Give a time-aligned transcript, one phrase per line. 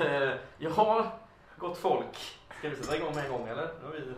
[0.00, 1.06] Eh, Jaha,
[1.58, 2.38] gott folk.
[2.58, 3.70] Ska vi sätta igång med en gång eller?
[3.80, 4.14] Nu har vi Ja.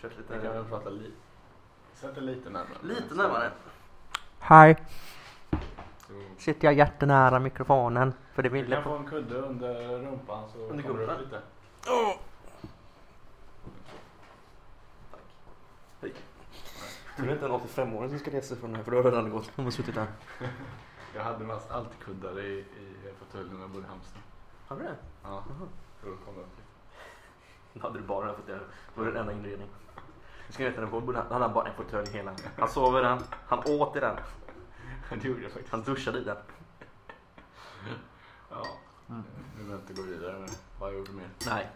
[0.00, 1.16] kört Vi kan lite, väl prata lite.
[1.94, 2.78] Sätt det lite närmare.
[2.82, 3.50] lite närmare.
[4.40, 4.76] Hej,
[6.38, 8.12] sitter jag jättenära mikrofonen?
[8.32, 11.04] För det du vill kan jag få en kudde under rumpan så Under kommer du
[11.06, 11.40] upp lite.
[17.16, 18.84] Tror du inte en 85-åring som ska resa från den här?
[18.84, 19.50] För då har det redan gått.
[19.56, 20.06] De har suttit där.
[21.14, 22.64] Jag hade mest alltid kuddar i, i
[23.18, 24.22] fåtöljen när jag bodde i Halmstad.
[24.70, 24.96] Har du det?
[25.22, 25.44] Ja,
[26.02, 26.62] lite.
[27.74, 28.60] Då hade du bara den för att det
[28.94, 29.68] var den enda inredning.
[30.46, 32.34] Du ska veta, han hade han bara en fåtölj hela.
[32.58, 34.16] Han sov i den, han åt i den,
[35.10, 35.72] Det gjorde jag faktiskt.
[35.72, 36.36] han duschade i den.
[38.50, 38.66] Ja.
[39.08, 39.22] Mm.
[39.56, 41.28] Nu vill jag inte gå vidare med vad jag gjorde mer.
[41.46, 41.70] Nej.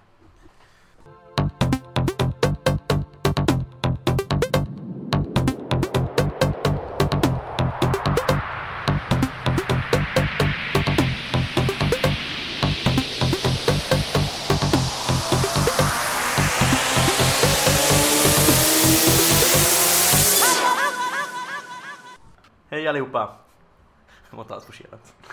[22.74, 23.36] Hej allihopa!
[24.30, 25.14] Det var inte alls forcerat.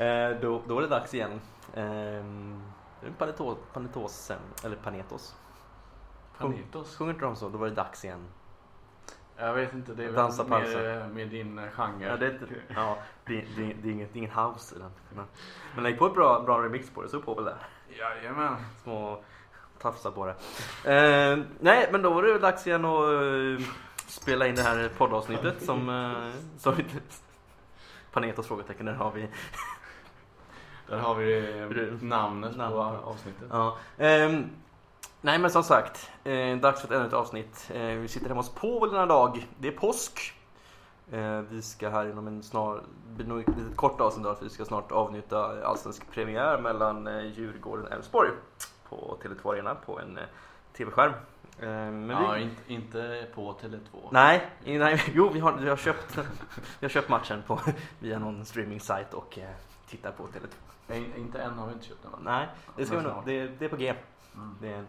[0.00, 1.40] Eh, då, då var det dags igen.
[1.74, 2.62] Det är en
[3.18, 5.36] paneto, panetos, eh, eller panetos.
[6.38, 6.96] Panetos?
[6.96, 7.48] Sjunger inte de så?
[7.48, 8.28] Då var det dags igen.
[9.36, 12.06] Jag vet inte, det är Dansa väl mer med din eh, genre.
[12.06, 14.78] Ja, det, är inte, ja, det, det, det, är inget, det är ingen house i
[14.78, 14.90] den.
[15.14, 15.24] Men,
[15.74, 17.58] men lägg på ett bra, bra remix på det så på väl där.
[17.88, 18.56] Jajamän.
[18.82, 19.22] Små
[19.78, 20.34] tafsar på det.
[20.92, 23.66] Eh, nej, men då var det dags igen att eh,
[24.08, 26.74] spela in det här poddavsnittet som, uh, som
[28.12, 29.28] Panetos frågetecken, där har vi
[30.88, 33.48] Där har vi eh, namnet namn på avsnittet.
[33.50, 33.76] Ja.
[33.98, 34.50] ehm,
[35.20, 37.70] nej men som sagt, eh, dags för ett ännu ett avsnitt.
[37.74, 39.46] Eh, vi sitter hemma hos Povel denna dag.
[39.58, 40.34] Det är påsk.
[41.12, 42.82] Eh, vi ska här inom en snar,
[43.16, 47.26] blir nog ett litet kort avsnitt för vi ska snart avnjuta allsvensk premiär mellan eh,
[47.26, 48.30] Djurgården och Elfsborg
[48.88, 50.24] på Tele2 Arena på en eh,
[50.76, 51.12] TV-skärm.
[51.60, 54.08] Eh, men ja, vi, inte, inte på Tele2.
[54.10, 56.18] nej, nej, jo vi har, vi har köpt,
[56.80, 57.60] vi har köpt matchen på,
[57.98, 59.50] via någon streaming-sajt och eh,
[59.88, 60.54] tittar på Tele2.
[60.86, 62.18] Nej, inte än har vi inte köpt den va?
[62.22, 63.94] Nej, det ska vi nog, det, det är på G.
[64.34, 64.56] Mm.
[64.60, 64.86] Det är en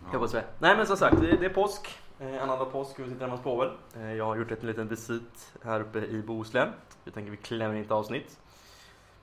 [0.00, 0.06] Ja.
[0.12, 0.32] Jag hoppas.
[0.58, 1.98] Nej men som sagt, det, det är påsk.
[2.18, 3.70] Eh, annandag påsk och vi sitter hemma hos Povel.
[3.96, 6.68] Eh, jag har gjort ett liten visit här uppe i Bohuslän.
[7.04, 8.38] Vi tänker vi klämmer in ett avsnitt.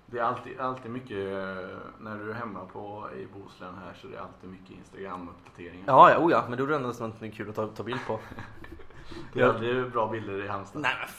[0.09, 4.07] Det är alltid, alltid mycket, eh, när du är hemma på, i Bohuslän här så
[4.07, 5.83] är det alltid mycket Instagram-uppdateringar.
[5.87, 7.99] Ja, ja, oh ja, men då är det ändå något kul att ta, ta bild
[8.07, 8.19] på.
[9.33, 10.81] Det är aldrig bra bilder i Halmstad.
[10.81, 11.09] Nej men.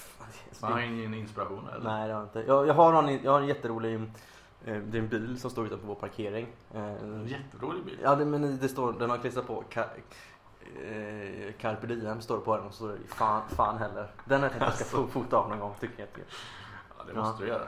[0.62, 1.84] Man har ingen inspiration eller?
[1.84, 2.44] Nej det har jag inte.
[2.46, 4.00] Jag, jag, har någon, jag har en jätterolig, eh,
[4.64, 6.46] det är en bil som står utanför vår parkering.
[6.74, 7.98] Eh, En jätterolig bild.
[8.02, 12.42] Ja, det, men det står, den har klistrat på ka, eh, Carpe Diem står det
[12.44, 14.10] på den och så står det fan, fan heller.
[14.24, 16.08] Den har jag tänkt att jag ska fo- fota av någon gång, tycker jag.
[16.98, 17.66] Ja, det måste du göra.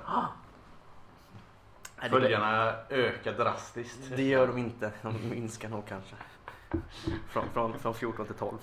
[2.11, 3.99] Följarna ökar drastiskt.
[4.16, 4.93] Det gör de inte.
[5.03, 6.15] De minskar nog kanske.
[7.28, 8.59] Från, från, från 14 till 12.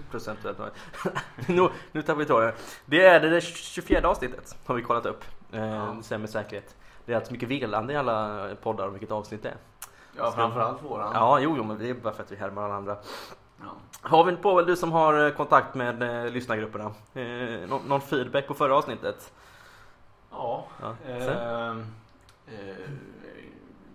[0.10, 0.58] Procentuellt.
[1.48, 2.54] nu, nu tar vi i det.
[2.86, 5.24] Det är det 24 avsnittet har vi kollat upp.
[5.52, 6.00] Eh.
[6.00, 6.76] Sen med säkerhet.
[7.04, 9.56] Det är alltså mycket velande i alla poddar om vilket avsnitt det är.
[10.16, 11.12] Ja, framförallt våran.
[11.14, 12.96] Ja, jo, jo, men det är bara för att vi härmar alla andra.
[13.60, 13.66] Ja.
[14.00, 16.92] Har vi på väl du som har eh, kontakt med eh, lyssnargrupperna?
[17.14, 19.32] Eh, någon, någon feedback på förra avsnittet?
[20.38, 20.66] Ja.
[21.06, 21.70] Eh,
[22.46, 22.90] eh,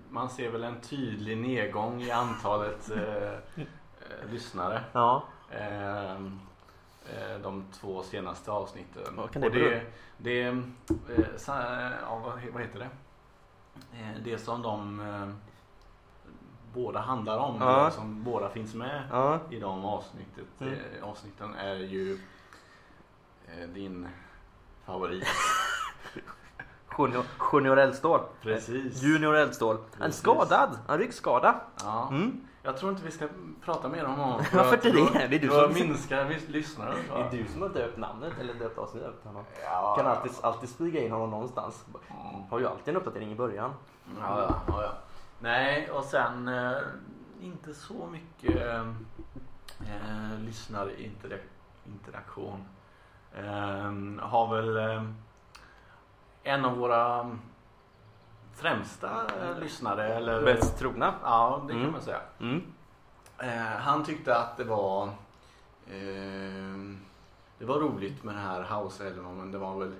[0.10, 4.84] man ser väl en tydlig nedgång i antalet eh, eh, lyssnare.
[4.94, 5.24] Ja.
[5.50, 9.16] Eh, eh, de två senaste avsnitten.
[9.16, 9.70] Vad kan det Och bero?
[9.70, 9.84] det,
[10.18, 10.58] det eh,
[11.38, 11.52] så,
[12.02, 12.90] ja, vad, heter det?
[14.00, 15.30] Eh, det som de eh,
[16.74, 17.92] båda handlar om, Ja.
[17.92, 19.40] som båda finns med Ja.
[19.50, 20.74] i de avsnittet, Mm.
[20.74, 22.20] eh, avsnitten är ju
[23.48, 24.08] eh, din
[24.86, 25.28] favorit.
[26.98, 28.20] Junior, junior Eldstål.
[28.42, 29.04] Precis.
[29.04, 29.78] Junior Eldstål.
[29.98, 30.20] Precis.
[30.20, 30.80] skadad.
[30.88, 31.56] En ryggskada.
[31.84, 32.08] Ja.
[32.12, 32.42] Mm.
[32.64, 33.28] Jag tror inte vi ska
[33.66, 34.42] prata mer om honom.
[34.54, 35.28] Varför inte det?
[35.28, 36.94] Det är du som- minskar lyssnare.
[37.10, 39.44] Det är du som har döpt namnet eller döpt avsnittet efter honom.
[39.64, 41.86] Ja, Kan alltid, alltid smyga in honom någonstans.
[41.88, 42.44] Mm.
[42.50, 43.74] Har ju alltid en uppdatering i början.
[44.20, 44.92] Ja, ja, ja, ja.
[45.40, 46.72] Nej, och sen eh,
[47.42, 48.80] inte så mycket eh,
[49.80, 52.64] eh, lyssnarinteraktion.
[53.36, 53.92] Eh,
[54.28, 55.04] har väl eh,
[56.44, 57.38] en av våra
[58.56, 61.14] främsta eh, lyssnare, eller Bäst trogna.
[61.24, 61.92] Ja, det kan Mm.
[61.92, 62.22] man säga.
[62.40, 62.64] Mm.
[63.38, 65.04] Eh, han tyckte att det var
[65.88, 66.74] eh,
[67.58, 69.94] Det var roligt med den här House men det var väl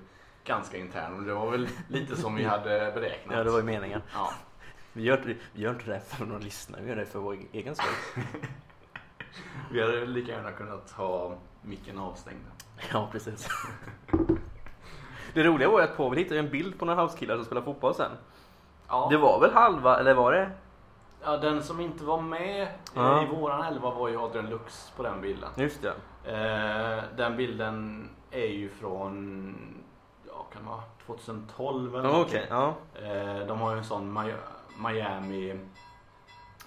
[0.44, 3.36] ganska intern och det var väl lite som vi hade beräknat.
[3.36, 4.02] Ja, det var ju meningen.
[4.14, 4.32] Ja.
[4.94, 7.36] Vi gör, inte- vi gör inte det för någon lyssnare, vi gör det för vår
[7.52, 8.24] egen skull.
[9.70, 12.40] Vi hade lika gärna kunnat ha micken avstängd.
[12.92, 13.48] Ja, precis.
[15.34, 17.94] Det roliga var ju att Povel hittade en bild på några housekillar som spelar fotboll
[17.94, 18.10] sen.
[18.88, 19.06] Ja.
[19.10, 20.50] Det var väl halva, eller var det?
[21.24, 23.22] ja, den som inte var med Ja.
[23.22, 25.50] i våran elva var ju Adrian Lux på den bilden.
[25.56, 25.94] Just det.
[26.32, 29.54] Eh, den bilden är ju från,
[30.28, 32.40] ja kan vara 2012 eller någonting.
[32.40, 32.74] Okej, ja.
[32.94, 34.34] Eh, de har ju en sån Mi-
[34.78, 35.50] Miami,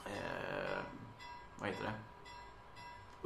[0.05, 0.77] eh,
[1.59, 1.91] vad heter det?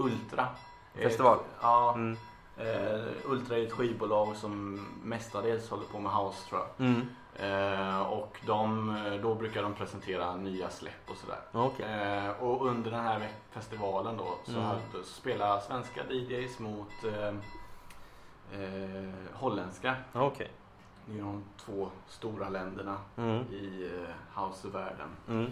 [0.03, 0.47] Ultra.
[0.95, 1.37] Festival.
[1.37, 2.17] Ett, ja, Mm.
[2.59, 6.87] Eh, Ultra är ett skivbolag som mestadels håller på med house tror jag.
[6.87, 7.07] Mm.
[7.35, 11.39] Eh, och de, då brukar de presentera nya släpp och sådär.
[11.51, 11.85] Okej.
[11.85, 14.63] Eh, och under den här festivalen då så, Mm.
[14.63, 17.27] hade, spelar svenska DJs mot eh,
[18.61, 19.95] eh, holländska.
[20.13, 20.51] Okej.
[21.05, 23.43] Det är de två stora länderna Mm.
[23.53, 25.09] i eh, housevärlden.
[25.27, 25.51] Mm.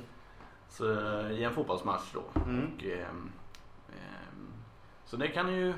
[0.70, 0.86] Så
[1.30, 2.24] i en fotbollsmatch då.
[2.46, 2.72] Mm.
[2.76, 3.32] Och, ehm,
[3.90, 4.54] ehm,
[5.06, 5.74] så det kan ju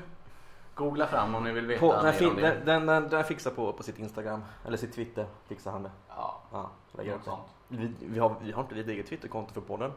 [0.74, 2.60] googla fram om ni vill veta På, den, mer fin, om det.
[2.64, 5.90] den, den, den, fixar på, på sitt Instagram, eller sitt Twitter fixar han det.
[6.08, 7.30] Ja, Ja, lägger något det.
[7.30, 7.46] sånt.
[7.68, 9.92] Vi, vi, har, vi har inte ett eget Twitterkonto för podden.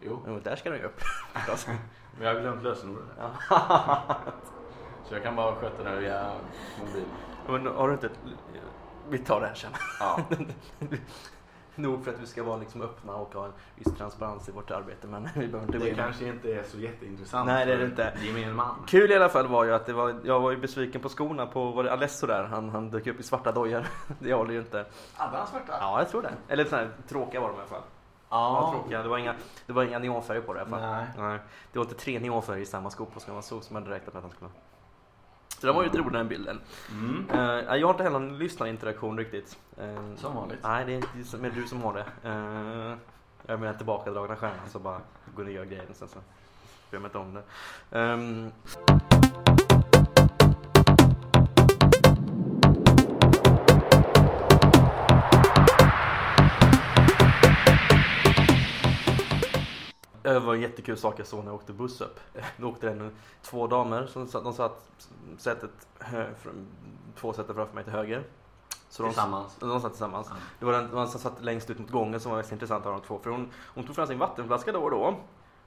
[0.00, 1.00] Jo, Jo, där ska den ju upp.
[2.18, 3.04] men jag har glömt lösenordet.
[5.08, 6.32] Så jag kan bara sköta det via
[6.80, 7.04] mobil.
[7.46, 8.10] Men har du inte...
[9.08, 9.70] Vi tar det här sen.
[10.00, 10.20] Ja.
[11.74, 14.70] Nog för att vi ska vara liksom öppna och ha en viss transparens i vårt
[14.70, 17.84] arbete men vi behöver inte Det kanske inte är så jätteintressant Nej, det är det
[17.84, 18.12] inte.
[18.22, 18.74] gemene man.
[18.86, 21.46] Kul i alla fall var ju att det var, jag var ju besviken på skorna
[21.46, 22.44] på, var det Alesso där?
[22.44, 23.86] Han, han dök upp i svarta dojor.
[24.18, 24.84] Det håller ju inte.
[25.14, 25.72] Hade han svarta?
[25.80, 26.32] Ja, jag tror det.
[26.48, 27.82] Eller sådana här tråkiga var de i alla fall.
[28.30, 29.02] Ja, tråkiga.
[29.02, 29.34] Det var inga,
[29.66, 30.80] det var inga neonfärger på det i alla fall.
[30.80, 31.06] Nej.
[31.18, 31.38] Nej.
[31.72, 34.14] Det var inte tre neonfärger i samma sko på man så som jag hade räknat
[34.14, 34.69] med att han skulle ha.
[35.60, 36.60] Så det var ju lite rolig den bilden.
[36.90, 37.26] Mm.
[37.30, 39.58] Eh, jag har inte heller någon lyssnarinteraktion riktigt.
[39.78, 40.58] Eh, Som vanligt.
[40.62, 42.28] Nej, det är det är mer du som har det.
[42.28, 42.96] Uh,
[43.46, 45.00] jag är med tillbakadragna stjärnan så bara
[45.36, 46.18] går och gör grejen sen så
[46.90, 47.42] bryr jag mig inte om det.
[47.98, 48.50] Ehm,
[60.32, 62.20] Det var en jättekul sak jag såg när jag åkte buss upp.
[62.56, 64.84] Då åkte det en, två damer som satt, de satt
[65.38, 66.64] sätet, fr-
[67.16, 68.24] två sätten framför mig till höger.
[68.88, 69.56] Så de, Tillsammans.
[69.60, 70.26] de satt tillsammans.
[70.30, 70.36] Ja.
[70.58, 72.92] Det var den den som satt längst ut mot gången som var mest intressant av
[72.92, 73.18] de två.
[73.18, 75.16] För hon, hon tog fram sin vattenflaska då och då.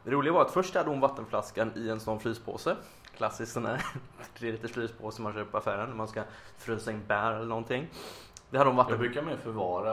[0.04, 2.76] Det roliga var att först hade hon vattenflaskan i en sån fryspåse.
[3.18, 3.86] Klassisk sån här
[4.38, 6.24] 3 liters fryspåse man köper på affären när man ska
[6.58, 7.88] frysa in bär eller någonting.
[8.50, 9.00] Det hade hon Jag vatten...
[9.00, 9.92] brukar med förvara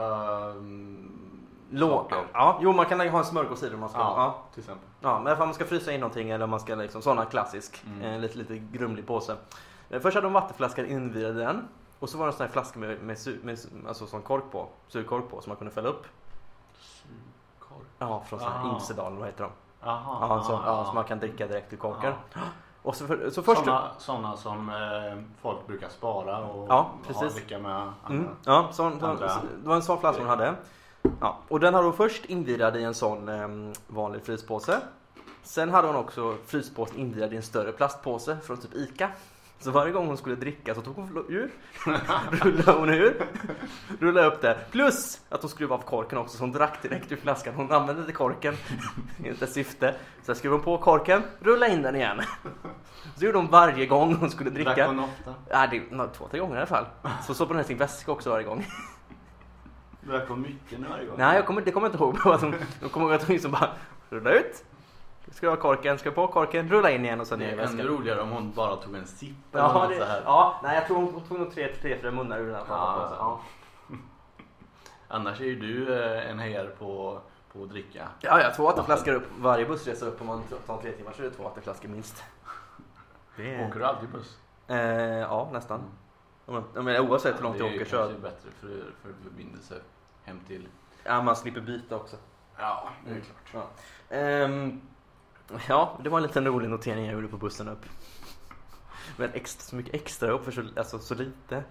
[1.71, 2.25] mm, Lå- saker.
[2.33, 3.99] Ja, jo man kan ha en smörgås i det om man ska.
[3.99, 4.35] Ja, Ja.
[4.53, 4.87] till exempel.
[5.01, 7.83] Ja, men ifall man ska frysa in någonting eller om man ska liksom, sådana klassisk,
[7.85, 8.01] Mm.
[8.01, 9.35] eh, lite, lite grumlig påse.
[9.89, 11.67] Eh, Först hade de vattenflaskan invirad i den.
[11.99, 13.57] Och så var det en sån här flaska med, med, med
[13.87, 16.03] alltså sån kork på, surkork på som man kunde fälla upp.
[16.79, 17.85] Surkorv.
[17.99, 18.73] Ja, från sån här Aha.
[18.73, 19.51] Imsedal, vad heter de?
[19.83, 20.17] Jaha.
[20.37, 22.13] Ja, så, ja, ja, så man kan dricka direkt ur korken.
[22.83, 23.61] Och så, för, så först...
[23.65, 27.93] Såna, såna som eh, folk brukar spara och Ja, ha dricka med andra.
[28.09, 29.27] Mm, ja, sån, Andra.
[29.61, 30.55] det var en sån flaska hon hade.
[31.21, 33.47] Ja, och den hade hon först invirad i en sån eh,
[33.87, 34.79] vanlig fryspåse.
[35.43, 39.09] Sen hade hon också fryspåsen invirad i en större plastpåse från typ ICA.
[39.59, 41.51] Så varje gång hon skulle dricka så tog hon ur,
[42.31, 43.27] rullade hon ur,
[43.99, 44.57] rullade upp det.
[44.71, 47.53] Plus att hon skruvade av korken också så hon drack direkt ur flaskan.
[47.55, 48.55] Hon använde inte korken
[49.23, 49.95] i ett syfte.
[50.23, 52.21] Sen skruvade hon på korken, rullade in den igen.
[53.17, 54.73] Så gjorde hon varje gång hon skulle dricka.
[54.75, 55.35] Drack hon ofta?
[55.49, 56.85] Ja, det, nå- två, tre gånger i alla fall.
[57.27, 58.67] Så stoppade hon i sin väska också varje gång.
[60.01, 61.15] Drack hon mycket varje gång?
[61.17, 62.17] Nej, jag kommer, det kommer jag inte ihåg.
[62.23, 63.69] Bara att hon, jag kommer ihåg att hon liksom bara
[64.09, 64.63] rulla ut,
[65.31, 67.75] skruva korken, skruva på korken, rulla in igen och sen Det ner i är ännu
[67.77, 67.87] väskan.
[67.97, 70.21] roligare om hon bara tog en sipp eller Ja, något det, så här.
[70.25, 72.63] ja, nej jag tror hon, hon tog nog tre, tre, fyra munnar ur den här
[72.69, 73.15] Ja.
[73.19, 73.41] Ja.
[75.07, 77.19] Annars är ju du eh, en hejar på,
[77.53, 78.07] på att dricka.
[78.19, 81.21] ja, jag två vattenflaskor upp varje bussresa upp om man tar en tre timmar så
[81.21, 82.23] är det två vattenflaskor minst.
[83.37, 84.37] Det Åker du alltid buss?
[84.67, 84.77] eh,
[85.19, 85.79] ja, nästan.
[86.45, 88.67] Om om Oavsett hur långt jag åker Det är så kanske bättre för,
[89.01, 89.81] för förbindelse
[90.23, 90.67] hem till...
[91.03, 92.15] ja, man slipper byta också.
[92.57, 93.25] Ja, det är Mm.
[93.51, 93.63] klart.
[94.09, 94.15] Ja.
[94.15, 94.81] Ehm,
[95.67, 97.85] ja, det var en liten rolig notering jag gjorde på bussen upp.
[99.17, 101.63] Men extra, så mycket extra jobb för så, alltså, så lite.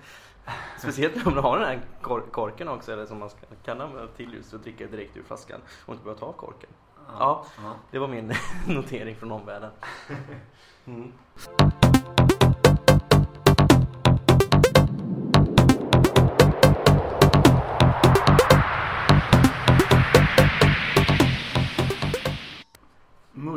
[0.78, 3.30] Speciellt om du har den här kor- korken också, eller som man
[3.64, 6.70] kan använda till just att dricka direkt ur flaskan och inte behöva ta korken.
[7.18, 7.44] Ja.
[7.62, 7.74] ja.
[7.90, 8.32] Det var min
[8.66, 9.70] notering från omvärlden.
[10.86, 11.12] Mm.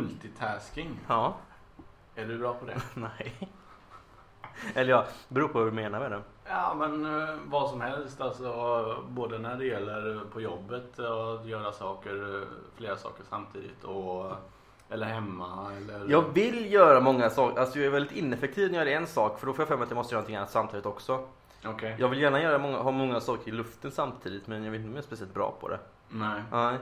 [0.03, 0.99] Multitasking.
[1.07, 1.35] Ja,
[2.15, 2.81] Är du bra på det?
[2.93, 3.49] nej.
[4.73, 6.21] Eller ja, beror på hur du menar med det.
[6.45, 8.21] Ja, men eh, vad som helst.
[8.21, 14.31] Alltså, både när det gäller på jobbet att göra saker, eh, flera saker samtidigt och
[14.89, 16.11] eller hemma eller...
[16.11, 19.39] Jag vill göra många saker, alltså jag är väldigt ineffektiv när jag gör en sak
[19.39, 21.25] för då får jag för mig att jag måste göra någonting annat samtidigt också.
[21.65, 21.95] Okej.
[21.99, 24.89] Jag vill gärna göra många, ha många saker i luften samtidigt men jag vet inte
[24.89, 25.79] om jag är speciellt bra på det.
[26.09, 26.43] Nej.
[26.51, 26.77] Nej.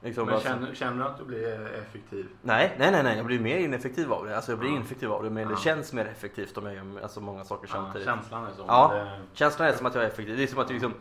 [0.00, 2.26] Liksom Men bara- känner, känner du att du blir effektiv?
[2.42, 4.36] Nej, nej, nej, nej, jag blir mer ineffektiv av det.
[4.36, 4.76] Alltså jag blir Ja.
[4.76, 5.48] ineffektiv av det men Ja.
[5.48, 8.06] det känns mer effektivt om jag gör alltså, många saker samtidigt.
[8.08, 8.64] känslan är så.
[8.68, 8.90] Ja.
[8.94, 10.36] Det, Känslan är som att jag är effektiv.
[10.36, 10.94] Det är som att jag liksom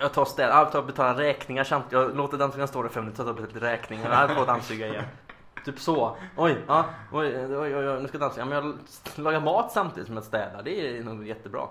[0.00, 1.92] jag tar ställ, jag tar betalar räkningar samtidigt.
[1.92, 4.10] Jag låter dammsugaren stå där fem minuter, tar upp lite räkningar.
[4.28, 5.04] Jag får dammsuga igen.
[5.64, 6.16] Typ så.
[6.36, 8.44] Oj, ja, oj, oj, oj, nu ska jag dammsuga.
[8.44, 8.54] Men
[9.16, 10.62] jag lagar mat samtidigt som jag städar.
[10.62, 11.66] Det är nog jättebra.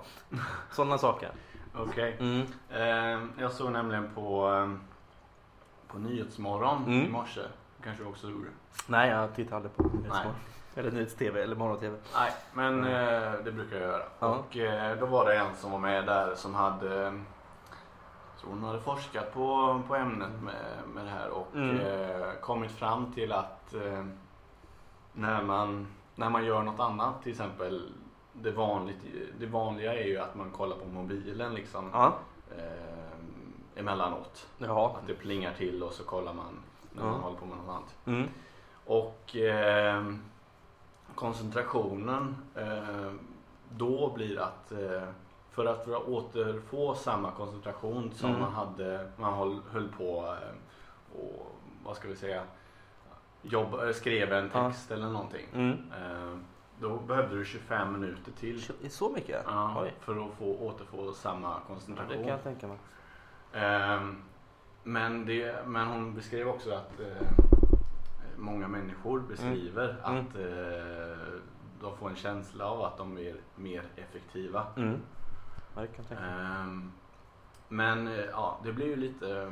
[0.71, 1.29] Sådana saker.
[1.75, 2.17] Okej.
[2.19, 2.41] Mm.
[2.69, 4.69] Eh, jag såg nämligen på, eh,
[5.87, 7.05] på Nyhetsmorgon Mm.
[7.05, 7.41] i morse.
[7.83, 8.49] kanske du också gjorde.
[8.87, 9.83] Nej, jag tittar aldrig på.
[9.83, 10.35] Nyhetsmorgon.
[10.75, 11.97] Eller Nyhets-TV eller Morgon-TV.
[12.13, 14.03] Nej, men eh, det brukar jag göra.
[14.19, 14.27] Ja.
[14.27, 17.19] Och eh, då var det en som var med där som hade
[18.35, 20.55] så hon hade forskat på, på ämnet med,
[20.93, 21.79] med det här och Mm.
[21.79, 24.05] eh, kommit fram till att eh,
[25.13, 27.91] när, man, när man gör något annat, till exempel
[28.33, 28.97] det, vanligt,
[29.39, 32.13] det vanliga är ju att man kollar på mobilen liksom Ja.
[33.77, 34.47] Emellanåt.
[34.57, 34.97] Ja.
[35.01, 36.59] Att det plingar till och så kollar man
[36.91, 37.11] när Ja.
[37.11, 37.95] man håller på med något annat.
[38.05, 38.29] Mm.
[38.85, 40.03] Och eh,
[41.15, 43.11] koncentrationen eh,
[43.69, 45.03] då blir att eh,
[45.51, 48.41] för att återfå samma koncentration som Mm.
[48.41, 51.51] man hade, man höll, höll på eh, och
[51.83, 52.43] vad ska vi säga,
[53.41, 54.69] jobb, eh, skrev en Ja.
[54.69, 55.45] text eller någonting.
[55.53, 55.71] Mm.
[55.71, 56.37] Eh,
[56.79, 59.41] då behövde du 25 minuter till Så mycket?
[59.45, 62.09] ja, för att få återfå samma Ja, koncentration.
[62.11, 62.77] det kan jag tänka mig.
[63.57, 64.17] Ehm,
[64.83, 67.27] men, det, men hon beskrev också att eh,
[68.37, 70.19] många människor beskriver Mm.
[70.27, 71.41] att eh,
[71.81, 74.65] de får en känsla av att de är mer effektiva.
[74.77, 74.99] Mm.
[75.75, 76.45] Ja, det kan jag tänka mig.
[76.61, 76.91] Ehm,
[77.67, 79.51] men eh, ja, det blir ju lite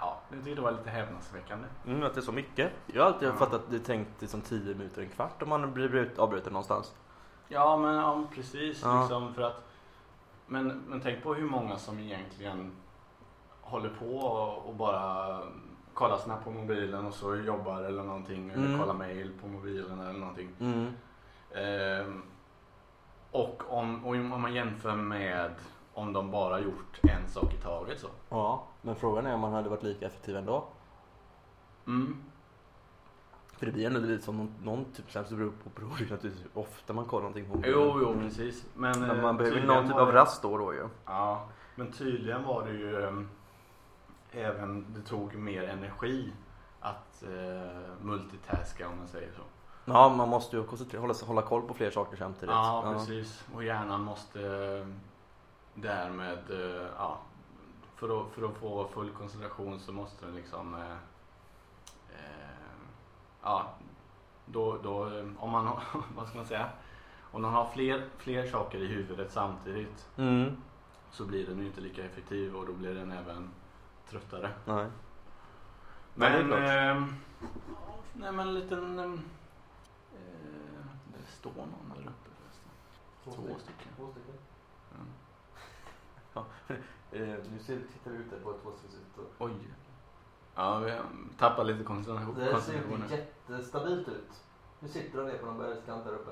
[0.00, 1.68] Ja, jag tyckte det var lite häpnadsväckande.
[1.86, 2.72] Mm, att det är så mycket.
[2.86, 3.32] Jag har alltid Ja.
[3.32, 6.94] fattat att det tänkt liksom 10 minuter, en kvart om man blir ut- avbruten någonstans.
[7.48, 8.82] Ja, men ja, precis.
[8.84, 9.00] Ja.
[9.00, 9.65] Liksom för att,
[10.46, 12.72] men, men tänk på hur många som egentligen
[13.60, 15.38] håller på och, och bara
[15.94, 18.50] kollar snabbt på mobilen och så jobbar eller någonting.
[18.50, 18.80] Eller Mm.
[18.80, 20.48] kollar mail på mobilen eller någonting.
[20.60, 20.92] Mm.
[21.54, 22.22] Ehm,
[23.30, 25.50] och om, om man jämför med
[25.94, 28.08] om de bara gjort en sak i taget så.
[28.28, 30.64] Ja, men frågan är om man hade varit lika effektiv ändå.
[31.86, 32.16] Mm.
[33.56, 35.96] För det blir ändå lite som någon, någon typ, sen så beror det på beror
[35.98, 37.68] det naturligtvis hur ofta man kollar någonting på.
[37.68, 38.66] Jo, jo, precis.
[38.74, 40.88] Men, Men eh, man behöver tydligen någon typ av rast då då ju.
[41.04, 43.28] Ja, men tydligen var det ju ehm,
[44.32, 46.32] även, det tog mer energi
[46.80, 49.42] att eh, multitaska om man säger så.
[49.84, 52.50] Ja, man måste ju koncentrera, hålla, hålla koll på fler saker samtidigt.
[52.50, 53.44] Ja, precis.
[53.54, 54.86] Och hjärnan måste eh,
[55.74, 57.18] därmed, eh, ja,
[57.96, 60.96] för att, för att få full koncentration så måste den liksom, eh, eh,
[63.46, 63.74] ja,
[64.46, 65.82] då, då, eh, om man har,
[66.16, 66.68] vad ska man säga,
[67.32, 70.56] om man har fler, fler saker i huvudet samtidigt Mm.
[71.10, 73.50] så blir den ju inte lika effektiv och då blir den även
[74.08, 74.50] tröttare.
[74.64, 74.86] Nej.
[76.14, 77.46] Men, ehm, ja,
[78.14, 79.20] nej men en liten, ehm,
[80.14, 82.70] eh, det står någon där uppe förresten.
[83.24, 83.92] Två stycken.
[83.96, 84.34] Två stycken.
[84.94, 85.06] Mm.
[87.12, 87.20] Eh,
[87.52, 89.00] nu ser, tittar vi ut där på två stycken.
[89.38, 89.52] Oj.
[90.56, 90.92] Ja, vi
[91.38, 92.34] tappar lite koncentration.
[92.34, 94.30] Det ser inte jättestabilt ut.
[94.80, 96.30] Nu sitter de ner på någon bergskant där uppe.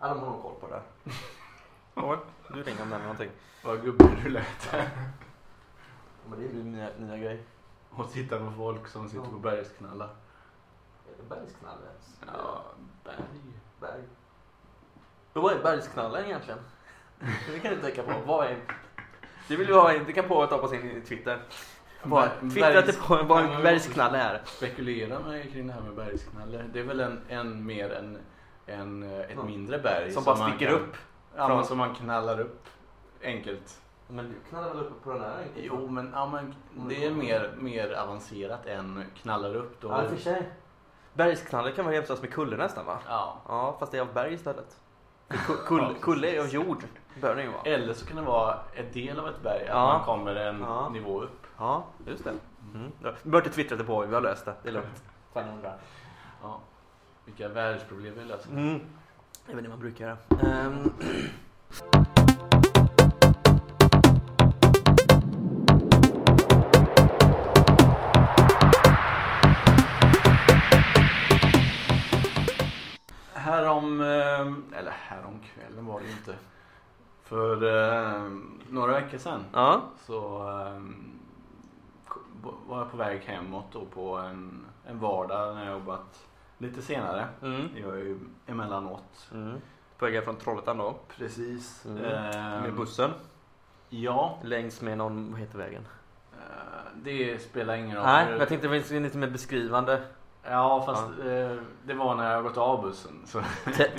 [0.00, 0.82] Ja, de har nog koll på det.
[1.94, 2.18] Oj,
[2.50, 3.30] nu ringer de där med någonting.
[3.64, 4.72] Vad gubbig du lät.
[6.28, 7.42] Men det är ju nya, nya grej.
[7.90, 10.08] Och titta på folk som sitter på bergsknallar.
[11.08, 12.20] Är det bergsknalle ens?
[12.26, 12.62] Ja,
[13.04, 13.16] berg.
[13.80, 14.02] Berg.
[15.32, 16.60] Och vad är bergsknallen egentligen?
[17.52, 18.20] Det kan du tänka på.
[18.26, 18.58] Vad är...
[19.48, 21.42] Det vill du ha, det kan på ta på sin Twitter.
[22.04, 24.40] Bara Ber- Twittra bergs- till på en men- bergsknalle är.
[24.44, 26.64] Spekulera mig kring det här med bergsknalle.
[26.72, 28.18] Det är väl en, en mer en,
[28.66, 29.42] en, eh, ett Ja.
[29.44, 30.12] mindre berg.
[30.12, 30.96] Som bara man sticker kan- upp.
[31.36, 32.66] Ja, från- som man knallar upp.
[33.24, 33.78] Enkelt.
[34.08, 35.42] Men du knallar väl upp på den här?
[35.42, 35.60] inte?
[35.66, 36.54] Jo, men, ja, men
[36.88, 39.80] det är mer, mer avancerat än knallar upp.
[39.80, 39.88] Då.
[39.88, 40.48] Ja, för sig.
[41.14, 42.98] Bergsknalle kan vara jämställt med kulle nästan va?
[43.08, 43.36] Ja.
[43.48, 44.76] Ja, fast det är av berg istället.
[45.28, 46.84] För ku- Kulle, kulle är av jord.
[47.20, 47.62] Bör det ju vara.
[47.62, 49.86] Eller så kan det vara en del av ett berg, att Ja.
[49.86, 50.88] man kommer en Ja.
[50.88, 51.41] nivå upp.
[51.62, 52.30] Ja, just det.
[52.74, 52.92] Mm.
[53.02, 54.54] Ja, Vi behöver inte twittra det på, vi har löst det.
[54.62, 55.02] Det är lugnt.
[55.32, 55.78] Fan, jag undrar.
[56.42, 56.60] Ja.
[57.24, 58.50] Vilka världsproblem vi löser.
[58.50, 58.80] Mm.
[59.46, 60.16] Det är väl det man brukar göra.
[60.52, 60.90] Ehm,
[73.34, 76.34] Härom, eh, eller härom kvällen var det ju inte.
[77.22, 78.30] För eh,
[78.68, 79.82] några veckor sedan ja.
[80.06, 81.12] så eh,
[82.66, 86.26] var jag på väg hemåt då på en, en vardag när jag jobbat
[86.58, 87.26] lite senare.
[87.42, 87.68] Mm.
[87.74, 89.28] Det gör jag ju emellanåt.
[89.32, 89.60] Mm.
[89.98, 90.94] På väg från Trollhättan då.
[91.16, 91.84] Precis.
[91.86, 92.04] Mm.
[92.04, 93.10] Ehm, Med bussen.
[93.88, 95.86] Ja, Längs med någon, vad heter vägen?
[96.32, 96.38] eh,
[97.02, 98.06] det spelar ingen roll.
[98.06, 100.02] Nej, jag tänkte det var lite mer beskrivande.
[100.50, 103.24] Ja, fast eh, det var när jag gått av bussen.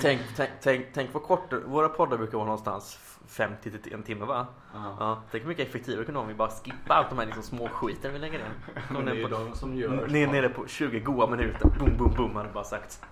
[0.00, 4.24] Tänk, tänk, tänk, tänk vad kort, våra poddar brukar vara någonstans 50 till en timme
[4.24, 4.46] va?
[4.74, 4.96] Ja.
[5.00, 7.26] Ja, tänk hur mycket effektivare det kunde vara om vi bara skippar allt de här
[7.26, 8.44] liksom små skiten vi lägger in.
[8.90, 11.68] Men det är ju på, de som gör ner, nere på 20 goa minuter.
[11.78, 13.02] Boom, boom, boom hade bara sagt.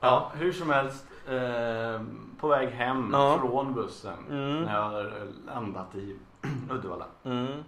[0.00, 1.06] Ja, hur som helst.
[1.28, 2.02] Eh,
[2.40, 3.38] på väg hem Ja.
[3.40, 4.62] från bussen Mm.
[4.62, 5.12] när jag
[5.46, 6.16] landat i
[6.70, 7.04] Uddevalla.
[7.24, 7.62] Mm.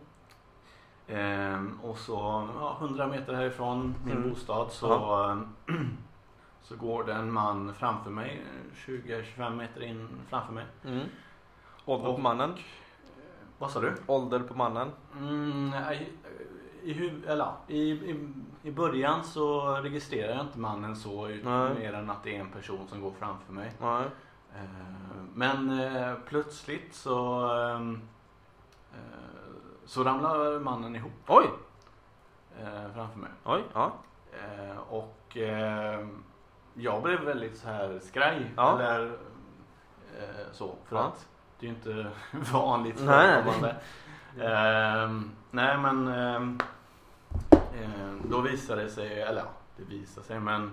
[1.08, 4.30] Ehm, och så ja, 100 meter härifrån min Mm.
[4.30, 5.42] bostad så,
[6.62, 8.42] så går det en man framför mig,
[8.74, 10.64] 20-25 meter in framför mig.
[10.84, 11.06] Mm.
[11.84, 12.54] Ålder på mannen.
[13.58, 13.92] Vad sa du?
[14.06, 14.90] Ålder på mannen.
[15.18, 15.72] Mm,
[16.82, 18.28] i, i, eller, i, i,
[18.62, 21.74] I början så registrerar jag inte mannen så Nej.
[21.74, 23.72] mer än att det är en person som går framför mig.
[23.80, 24.04] Nej.
[24.54, 28.00] Eh, Men eh, plötsligt så ehm,
[28.92, 29.43] eh,
[29.86, 31.50] så ramlar mannen ihop Oj!
[32.60, 33.30] eh, framför mig.
[33.44, 33.92] Oj, ja.
[34.32, 36.06] Eh, Och eh,
[36.74, 38.50] jag blev väldigt så här skraj.
[38.56, 38.72] Ja.
[38.80, 39.06] Eller
[40.18, 40.74] eh, så.
[40.84, 41.02] För Ja.
[41.02, 41.26] att
[41.60, 42.06] det är ju inte
[42.52, 43.42] vanligt Nej, nej.
[43.42, 43.76] förekommande.
[44.40, 46.58] Ehm, nej men ehm,
[48.24, 50.70] då visade det sig, eller ja, det visade sig men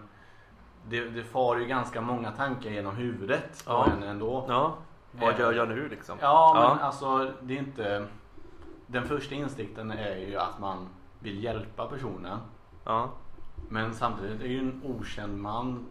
[0.88, 3.88] det, det far ju ganska många tankar genom huvudet på Ja.
[3.92, 4.46] en ändå.
[4.48, 4.76] Ja.
[5.12, 6.18] Vad Eh, gör jag nu liksom?
[6.22, 8.08] Ja, men alltså det är inte...
[8.92, 10.88] Den första instinkten är ju att man
[11.20, 12.40] vill hjälpa personen.
[12.84, 13.10] Ja.
[13.70, 15.86] Men samtidigt är ju en okänd man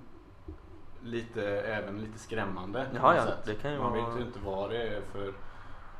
[1.02, 2.86] lite, även lite skrämmande.
[2.94, 3.38] Jaha, ja, sätt.
[3.44, 5.32] det kan ju man vara- vet ju inte vad det är för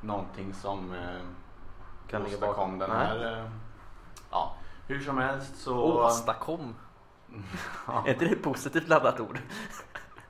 [0.01, 0.99] någonting som eh,
[2.11, 2.79] Kan ligga åstadkom bakom.
[2.79, 3.39] den här.
[3.39, 3.51] Eh,
[4.31, 4.55] ja,
[4.87, 5.77] hur som helst så...
[6.05, 6.75] Åstadkom.
[7.87, 9.39] ja, Är inte det ett positivt laddat ord?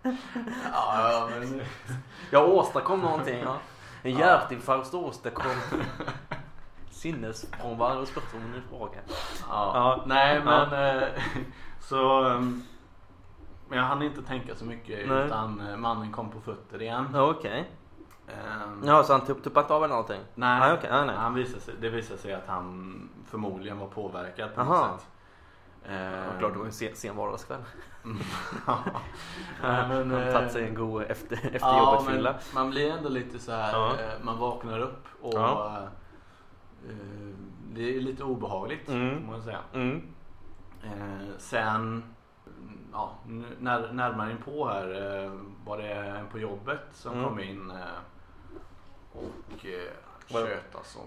[0.73, 1.61] ja, men,
[2.31, 3.41] Jag åstadkom någonting.
[3.41, 3.57] Ja.
[4.03, 5.53] En hjärtinfarkt åstadkom
[7.01, 8.99] sinnesfrånvaro hos personen i fråga.
[9.49, 9.71] ja.
[9.75, 10.03] Ja.
[10.07, 10.67] Nej, Ja.
[10.71, 11.09] men eh,
[11.81, 12.25] så...
[12.25, 12.63] ehm,
[13.69, 15.27] Men jag hann inte tänka så mycket Nej.
[15.27, 17.09] utan eh, mannen kom på fötter igen.
[17.15, 17.71] Ja, Okej.
[18.29, 20.21] Ehm, Ja, så han tupp- tuppade inte av eller någonting?
[20.35, 20.91] Nej, Nej, okej.
[20.93, 21.17] Nej, nej.
[21.17, 24.87] Han visade sig, det visade sig att han förmodligen var påverkad på Aha.
[24.87, 25.11] något sätt.
[25.85, 27.61] Ja, Ehm, klart det var en sen, sen vardagskväll.
[28.67, 28.79] ja.
[29.63, 32.35] Men, Han eh, tagit sig en god efter, efter ja, jobbet men fylla.
[32.55, 33.91] Man blir ändå lite så här, Ja.
[33.91, 35.79] eh, man vaknar upp och Ja.
[36.89, 37.35] Eh,
[37.73, 39.21] det är lite obehagligt Mm.
[39.25, 39.61] får man säga.
[39.73, 40.03] Mm.
[40.85, 42.05] Eh, sen,
[42.93, 43.15] ja,
[43.59, 45.33] när, närmare in på här eh,
[45.65, 47.25] var det en på jobbet som Mm.
[47.25, 47.77] kom in eh,
[49.13, 49.93] och eh,
[50.33, 51.03] Var- tjötade som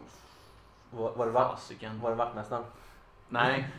[0.91, 1.99] Var, var, det fasiken.
[2.01, 2.63] var det vaktmästaren?
[3.29, 3.69] Nej,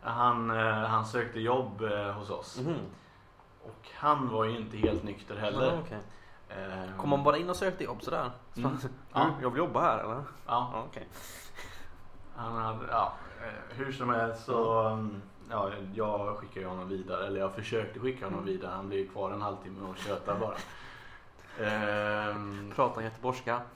[0.00, 2.60] han, eh, han sökte jobb eh, hos oss.
[2.60, 2.76] Mhm.
[3.64, 5.66] Och han var ju inte helt nykter heller.
[5.66, 5.98] Ja, okej.
[6.48, 8.30] Eh, Kom man bara in och sökte jobb sådär?
[8.56, 8.78] Mm.
[8.78, 9.20] Så, Ja.
[9.38, 10.14] "Du, Jag vill jobba här eller?
[10.14, 11.08] Ja, Ja, okej.
[12.36, 17.26] han hade, ja, eh, hur som helst så mm, ja, jag skickade honom vidare.
[17.26, 18.52] Eller jag försökte skicka honom Mm.
[18.52, 18.72] vidare.
[18.74, 20.56] Han blev kvar en halvtimme och tjötade bara.
[21.66, 23.56] Ehm, Pratar göteborgska.
[23.56, 23.66] Fan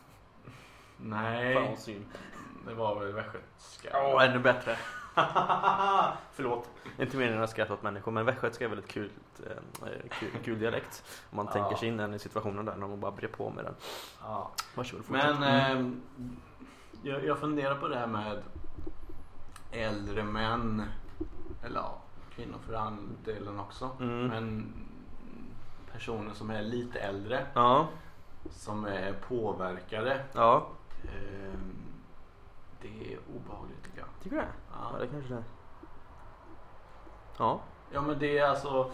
[1.10, 2.04] nej, synd.
[2.66, 3.88] det var väl västgötska.
[3.94, 4.76] Åh, ännu bättre.
[6.32, 6.68] Förlåt.
[6.98, 9.10] Inte meningen att skratta åt människor men västgötska är väldigt kul,
[9.46, 11.04] eh, kul, kul dialekt.
[11.30, 13.64] Om man tänker sig in den i situationen där när man bara brer på med
[13.64, 13.74] den.
[14.22, 14.50] Ja.
[14.74, 15.04] Varsågod.
[15.08, 15.92] Men eh,
[17.02, 18.42] jag, jag funderar på det här med
[19.72, 20.82] äldre män.
[21.64, 21.98] Eller ja,
[22.34, 23.90] kvinnor för den delen också.
[24.00, 24.26] Mm.
[24.26, 24.72] Men
[25.92, 27.46] personer som är lite äldre.
[27.54, 27.88] Ja,
[28.50, 30.24] Som är påverkade.
[30.32, 30.66] ja.
[31.04, 31.58] Eh,
[32.82, 33.81] det är obehagligt
[34.22, 34.48] tycker du det?
[34.72, 34.98] Ja, Ja.
[34.98, 35.44] det kanske det är.
[37.38, 37.60] Ja.
[37.92, 38.90] ja men det är alltså.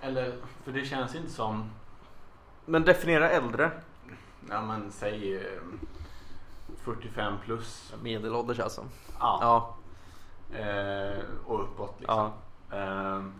[0.00, 1.70] Eller för det känns inte som.
[2.66, 3.70] Men definiera äldre.
[4.50, 5.42] Ja men säg eh,
[6.78, 7.94] 45 plus.
[8.02, 8.84] Medelålders alltså.
[9.20, 9.38] Ja.
[9.40, 9.76] Ja.
[10.58, 12.30] Eh, och uppåt liksom.
[12.70, 12.76] Ja.
[12.76, 13.32] Ehm,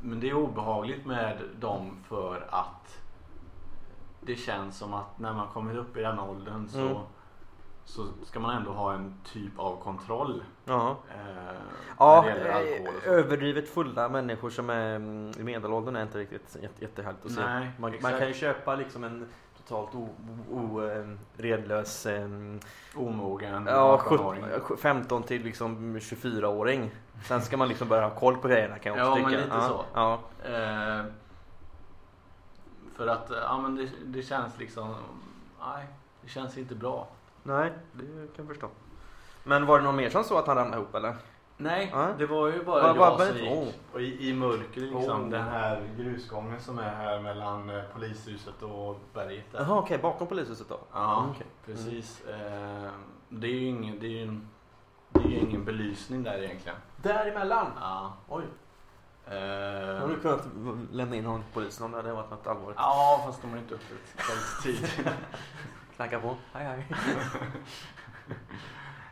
[0.00, 2.98] Men det är obehagligt med dem för att
[4.20, 6.96] det känns som att när man kommer upp i den åldern så, Mm.
[7.86, 10.44] Så ska man ändå ha en typ av kontroll.
[10.64, 10.96] Ja.
[11.10, 11.56] Eh,
[11.98, 12.28] Ja,
[13.04, 17.40] överdrivet fulla människor som är mm, i medelåldern är inte riktigt jätte, jättehärligt att se.
[17.40, 20.10] Nej, man, man kan ju köpa liksom en totalt
[20.50, 22.06] oredlös
[22.94, 24.44] Omogen ja, 18-åring.
[24.60, 26.90] 17 15 till liksom 24-åring.
[27.24, 29.44] Sen ska man liksom börja ha koll på grejerna kan jag också Ja, men tycka.
[29.44, 29.84] lite ja, så.
[29.94, 30.20] Ja.
[30.44, 31.04] Eh,
[32.96, 34.94] för att ja, men det, det känns liksom,
[35.60, 35.86] nej,
[36.22, 37.08] det känns inte bra.
[37.46, 38.68] Nej, det kan jag förstå.
[39.44, 41.16] Men var det någon mer som så att han ramlade ihop eller?
[41.56, 42.14] Nej, Nej.
[42.18, 43.74] det var ju bara jag bara- som gick.
[43.92, 45.24] Och i, i mörker liksom.
[45.24, 45.30] Oh.
[45.30, 49.44] Den här grusgången som är här mellan eh, polishuset och berget.
[49.52, 50.78] Jaha okej, bakom polishuset då?
[50.92, 51.46] Ja, Mm, okej.
[51.66, 52.20] precis.
[52.26, 52.90] Eh,
[53.28, 54.48] det är ju ingen, det är ju en,
[55.12, 56.78] det är ju ingen belysning där egentligen.
[57.02, 57.66] Däremellan?
[57.80, 58.12] Ja.
[58.28, 58.44] Oj.
[59.26, 59.32] Eh,
[60.00, 60.46] Har du kunnat
[60.92, 62.78] lämna in någon till polisen om det hade varit något allvarligt?
[62.78, 63.84] ja, fast de är inte uppe
[64.16, 65.06] kvällstid.
[65.96, 66.36] Knacka på.
[66.52, 66.86] Hej hej.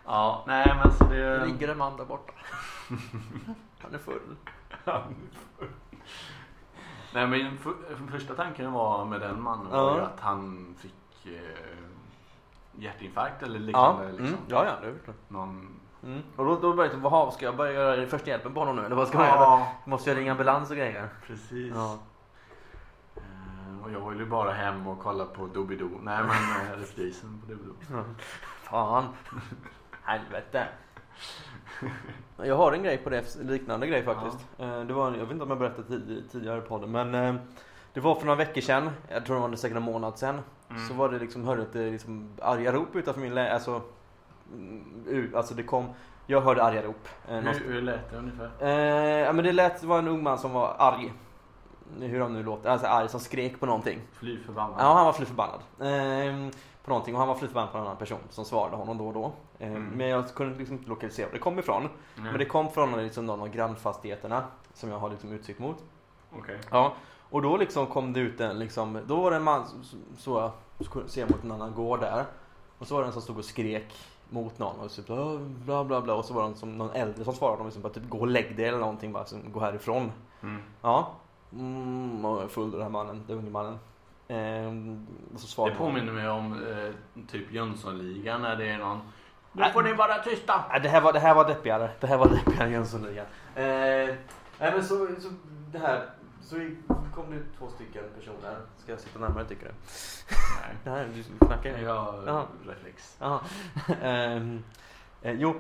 [0.05, 1.47] ja, nej men så Det det...
[1.47, 2.33] ligger en man där borta.
[3.83, 4.37] Han är full.
[7.14, 9.97] Nej men för, för första tanken var med den mannen var Ja.
[9.97, 11.40] ju att han fick eh,
[12.83, 14.05] hjärtinfarkt eller Ja, liknande.
[14.05, 14.16] mm.
[14.16, 14.38] Liksom.
[14.49, 15.12] ja, ja, det är det.
[15.29, 15.81] Någon...
[16.03, 16.23] Mm.
[16.37, 18.85] Och då, då började jag vad ska jag börja göra första hjälpen på honom nu?
[18.85, 19.37] Eller vad ska man göra?
[19.40, 21.09] Ja, Måste jag ringa ambulans och grejer?
[21.27, 21.73] precis.
[21.75, 21.99] Ja.
[23.85, 26.01] Och jag ville bara hem och kolla på Doobidoo.
[26.03, 28.05] Nej men eh, reprisen på Doobidoo.
[28.62, 29.05] Fan.
[30.03, 30.66] Helvete.
[32.37, 34.47] Jag har en grej på det, liknande grej faktiskt.
[34.59, 37.35] Eh, Det var, jag vet inte om jag berättade tid, tidigare på det men eh,
[37.92, 40.40] det var för några veckor sedan, jag tror det var säkert en månad sedan.
[40.70, 40.88] Mm.
[40.88, 43.55] Så var det liksom, hörde ett liksom arga rop utanför min lägenhet.
[43.55, 43.83] Alltså,
[44.53, 45.88] mm, alltså det kom,
[46.27, 47.09] jag hörde arga rop.
[47.29, 48.51] Hur, hur lät det ungefär?
[48.61, 51.12] Eh, ja men det lät, det var en ung man som var arg.
[52.00, 54.00] Hur han nu låter, alltså arg som skrek på någonting.
[54.12, 54.76] Fly förbannad.
[54.78, 55.61] Ja, han var fly förbannad.
[55.80, 56.50] Eh,
[56.85, 59.07] på någonting och han var fly förbannad på en annan person som svarade honom då
[59.07, 59.33] och då.
[59.59, 59.83] Eh, Mm.
[59.88, 61.83] Men jag kunde liksom inte lokalisera var det kom ifrån.
[61.83, 61.90] Mm.
[62.30, 65.76] Men det kom från liksom någon av grannfastigheterna som jag har liksom utsikt mot.
[66.38, 66.59] Okej.
[66.70, 66.92] Ja,
[67.30, 69.64] och då liksom kom det ut en liksom, då var det en man,
[70.18, 72.24] så, jag ser mot en annan gård där.
[72.78, 73.94] Och så var det en som stod och skrek
[74.30, 76.90] mot någon och så typ "Åh, bla bla bla och så var det som någon
[76.90, 79.37] äldre som svarade dem liksom bara typ gå och lägg dig eller någonting bara, så,
[79.52, 80.12] gå härifrån.
[80.42, 80.62] Mm.
[80.83, 81.11] Ja,
[81.54, 83.78] mm, och full den här mannen, den unge mannen.
[84.28, 89.00] Ehm, så Det påminner mig om eh, typ Jönssonligan när det är någon
[89.52, 90.64] Nu får ni vara tysta!
[90.70, 91.90] Nej, det här var, det här var deppigare.
[92.00, 93.26] Det här var deppigare än Jönssonligan.
[93.54, 94.16] Eh, nej
[94.58, 95.28] men så, så
[95.72, 96.10] det här.
[96.42, 96.56] Så
[97.14, 98.56] kom det två stycken personer.
[98.78, 99.72] Ska jag sitta närmare tycker du?
[100.60, 100.76] Nej.
[101.14, 101.84] Nej, du knackar ju.
[101.84, 102.46] Ja.
[102.66, 103.16] reflex.
[103.20, 103.40] Jaha.
[104.02, 104.64] Ehm,
[105.22, 105.54] eh, jo.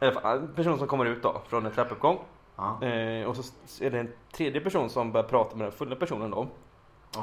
[0.00, 2.18] En person som kommer ut då från en trappuppgång.
[2.56, 2.82] Ja.
[2.86, 6.30] Eh, och så är det en tredje person som börjar prata med den fulla personen
[6.30, 6.46] då.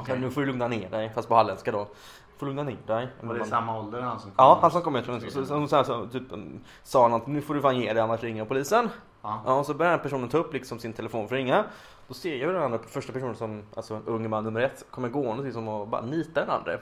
[0.06, 1.88] Så nu får du lugna ner dig, fast på halländska då.
[2.38, 3.08] Får lugna ner dig.
[3.20, 4.44] Var det Man- samma ålder han som kom?
[4.44, 7.26] Ja, han som kom ut så, så, så, så, här, typ, mm, sa han att
[7.26, 8.88] nu får du fan ge dig annars ringer jag polisen.
[9.22, 9.42] Ja.
[9.46, 11.64] Ja, och så börjar den personen ta upp liksom sin telefon för att ringa.
[12.08, 15.42] Då ser jag den andra, första personen som, alltså unge man nummer ett, kommer gående
[15.42, 16.72] liksom och bara nitar den andra.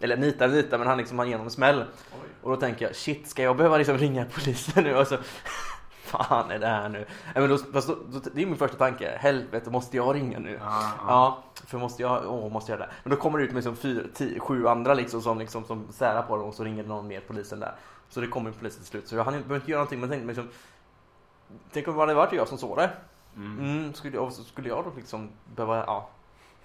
[0.00, 1.78] Eller nitar nitar men han liksom igenom en smäll.
[2.12, 2.28] Oj.
[2.42, 4.94] Och då tänker jag shit ska jag behöva liksom ringa polisen nu?
[4.96, 5.18] Alltså,
[6.06, 6.98] fan är det här nu?
[6.98, 10.38] Nej, men då, fast då, då, det är min första tanke, helvete måste jag ringa
[10.38, 10.58] nu?
[10.62, 11.04] Ja, ja.
[11.08, 12.88] Ja, för måste jag, åh måste jag det?
[13.02, 15.86] Men då kommer det ut med liksom fyra, tio, sju andra liksom som, liksom som
[15.90, 17.74] särar på dem och så ringer någon mer polisen där.
[18.08, 19.08] Så det kommer polisen till slut.
[19.08, 20.48] Så jag hann inte, behöver inte göra någonting men tänkte liksom
[21.72, 22.90] Tänk om det hade varit jag som såg det.
[23.36, 23.58] Mm.
[23.58, 26.08] Mm, skulle, så skulle jag då liksom behöva, ja.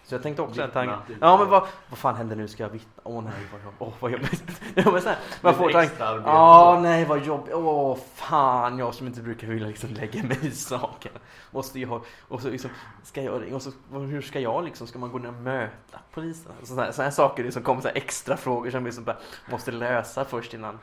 [0.04, 0.94] Så jag tänkte också en tanke.
[1.22, 2.48] Ja men vad, vad fan händer nu?
[2.48, 3.02] Ska jag vittna?
[3.04, 3.76] Åh nej vad jobbigt.
[3.80, 4.44] Åh vad jobbigt.
[4.76, 5.92] Ja, men här, man får Lite tanke.
[5.92, 6.30] extra arbete.
[6.30, 7.54] Ja nej vad jobbigt.
[7.54, 11.12] Åh fan jag som inte brukar vilja liksom lägga mig i saken.
[11.52, 12.70] Måste jag ha, och så liksom,
[13.04, 16.52] ska jag, och så, hur ska jag liksom, ska man gå ner och möta polisen?
[16.64, 19.18] Sådana här, här saker liksom kommer så här extra frågor som liksom bara
[19.52, 20.80] måste lösa först innan.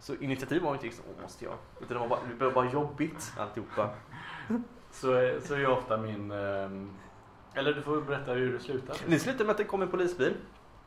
[0.00, 1.54] Så initiativ var inte liksom, åh måste jag?
[1.80, 3.88] Utan det var bara, det var bara jobbigt alltihopa.
[4.92, 5.06] Så,
[5.44, 6.30] så är ju ofta min...
[6.30, 6.90] ehm,
[7.54, 8.96] eller du får berätta hur det slutar.
[9.06, 10.34] Det slutade med att det kom en polisbil.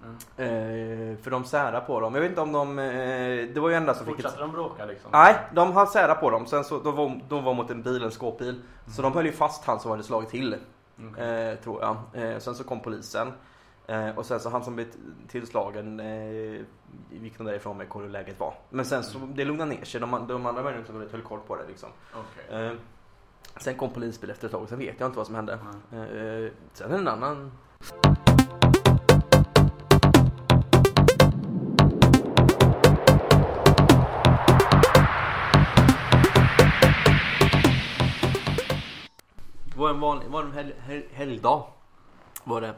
[0.03, 0.15] Mm.
[0.37, 2.15] Eh, för de särar på dem.
[2.15, 2.79] Jag vet inte om de...
[2.79, 4.21] Eh, det var ju enda som fick ett...
[4.21, 5.09] Fortsatte de bråka liksom?
[5.13, 6.45] Nej, de har särat på dem.
[6.45, 8.61] Sen så, de, var, de var mot en bil, en skåpbil.
[8.95, 10.55] Så de höll ju fast han som hade slagit till.
[11.11, 11.49] Okej.
[11.49, 12.41] Eh, tror jag.
[12.41, 13.31] Sen så kom polisen.
[14.15, 14.87] Och sen så han som blev
[15.27, 16.01] tillslagen
[17.09, 18.53] gick de därifrån med hur läget var.
[18.69, 20.01] Men sen så det lugnade ner sig.
[20.01, 21.89] De, de andra människorna som höll koll på det liksom.
[22.13, 22.77] Okej.
[23.55, 24.69] Eh, sen kom polisbil efter ett tag.
[24.69, 25.59] Sen vet jag inte vad som hände.
[25.89, 26.45] Nej.
[26.45, 27.51] Eh, sen en annan
[39.65, 41.67] Det var en vanlig, var en hel, hel, helgdag.
[42.43, 42.73] Var det.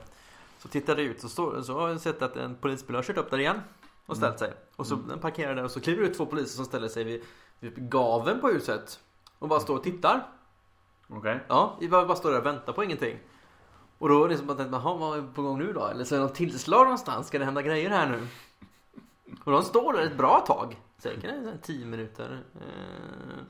[0.60, 3.32] Så tittade jag ut så, så har jag sett att en polisbil har kört upp
[3.32, 3.62] där igen.
[4.06, 4.54] Och ställt sig.
[4.76, 7.04] Och så den parkerar där och så kliver det ut två poliser som ställer sig
[7.04, 7.24] vid,
[7.60, 9.00] vid gaven på huset.
[9.40, 10.28] Och bara står och tittar.
[11.10, 11.40] Okej.
[11.48, 13.20] Ja, vi bara, bara står där och väntar på ingenting.
[13.98, 15.86] Och då är det som att jaha, vad är på gång nu då?
[15.86, 17.28] Eller så är det något tillslag någonstans?
[17.28, 18.28] Ska det hända grejer här nu?
[19.44, 20.82] Och de står där ett bra tag.
[20.98, 22.44] Säkert en sån 10 minuter.
[22.56, 23.44] Eh,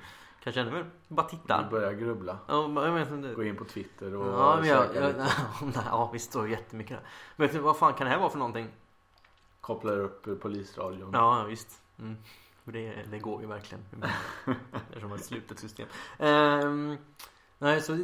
[0.43, 0.85] kanske ännu mer.
[1.07, 1.67] Bara Du tittar.
[1.71, 2.37] börjar grubbla.
[2.47, 3.33] Ja, jag vet inte.
[3.33, 5.13] Gå in på Twitter och Ja, men jag, lite.
[5.61, 7.07] nej, ja, visst står jättemycket där.
[7.35, 8.67] Men vet du, vad fan kan det här vara för någonting?
[9.61, 11.09] Kopplar upp eh, polisradion.
[11.13, 11.81] Ja, ja, visst.
[11.99, 12.17] Mm.
[12.63, 13.83] Det, det går ju verkligen.
[14.87, 15.87] Eftersom det är ett slutet system.
[16.19, 16.97] Ehm,
[17.59, 17.97] nej, så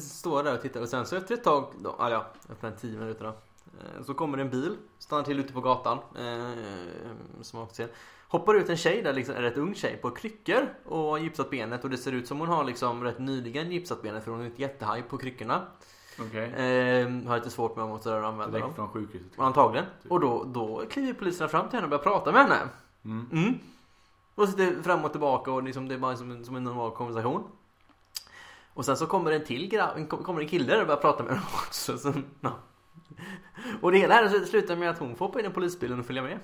[0.00, 2.68] står jag där och tittar och sen så efter ett tag, då, ah, ja, efter
[2.68, 3.30] en tio minuter då.
[3.30, 5.98] eh, Så kommer en bil, stannar till ute på gatan.
[6.18, 6.50] Eh,
[7.42, 7.88] som ser.
[8.28, 11.50] Hoppar ut en tjej där, liksom, en rätt ung tjej på kryckor och har gipsat
[11.50, 14.40] benet och det ser ut som hon har liksom rätt nyligen gipsat benet för hon
[14.40, 15.62] är inte jättehaj på kryckorna.
[16.20, 16.44] Okej.
[16.52, 18.74] Eh, har lite svårt med att använda dem.
[18.74, 19.28] Från sjukhuset.
[19.36, 19.86] Antagligen.
[20.08, 22.68] Och då, då kliver poliserna fram till henne och börjar prata med henne.
[23.04, 23.28] Mm.
[23.32, 23.58] Mm.
[24.34, 27.42] Och sitter fram och tillbaka och liksom det är bara som som en normal konversation.
[28.74, 31.32] Och sen så kommer en till grabb, kommer en kille där och börjar prata med
[31.32, 31.98] henne också.
[31.98, 32.52] Så, ja.
[33.80, 36.22] Och det hela här slutar med att hon får hoppa in i polisbilen och följa
[36.22, 36.38] med.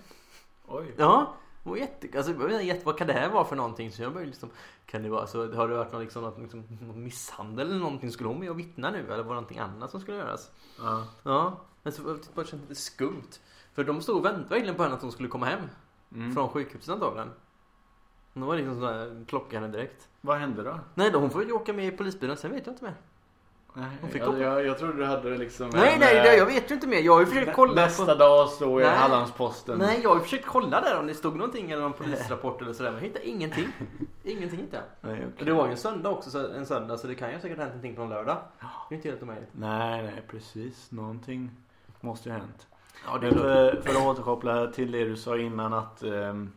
[0.66, 0.94] Oj.
[0.96, 1.34] Ja.
[1.62, 3.92] Och jätte, alltså, jätte, vad kan det här vara för någonting?
[3.92, 4.50] Så jag började liksom,
[4.86, 8.10] kan det vara så, har det varit någon, liksom, något, liksom, någon misshandel eller någonting?
[8.10, 8.98] Skulle hon med och vittna nu?
[8.98, 10.50] Eller var det någonting annat som skulle göras?
[10.78, 11.06] Ja.
[11.22, 13.30] Ja, men så det bara kändes lite skumt.
[13.74, 15.60] För de stod och väntade verkligen på henne att hon skulle komma hem.
[16.14, 16.34] Mm.
[16.34, 17.30] Från sjukhuset antagligen.
[18.32, 20.08] Det var liksom sådär, plocka henne direkt.
[20.20, 20.80] Vad hände då?
[20.94, 22.94] Nej då, hon får ju åka med i polisbilen, sen vet jag inte mer.
[23.74, 24.38] Nej, Hon fick jag, hoppa.
[24.38, 26.86] jag, jag trodde du hade liksom Nej en, nej, eh, det, jag vet ju inte
[26.86, 27.00] mer.
[27.00, 28.14] Jag har ju försökt kolla Nästa på...
[28.14, 28.96] dag står i Nej.
[28.96, 29.78] Hallandsposten.
[29.78, 32.72] Nej, jag har ju försökt kolla där om det stod någonting eller någon polisrapport eller
[32.72, 33.68] sådär, men jag hittade ingenting.
[34.24, 35.10] Ingenting hittade jag.
[35.10, 35.46] Nej, okej.
[35.46, 37.64] det var ju en söndag också, så en söndag, så det kan ju säkert ha
[37.64, 38.36] hänt någonting på en lördag.
[38.88, 39.48] Det är inte helt omöjligt.
[39.52, 40.90] nej, nej, precis.
[40.90, 41.50] Någonting
[42.00, 42.66] måste ju ha hänt.
[43.06, 43.42] Ja, det är klart.
[43.42, 46.52] för, för att återkoppla till det du sa innan att ehm,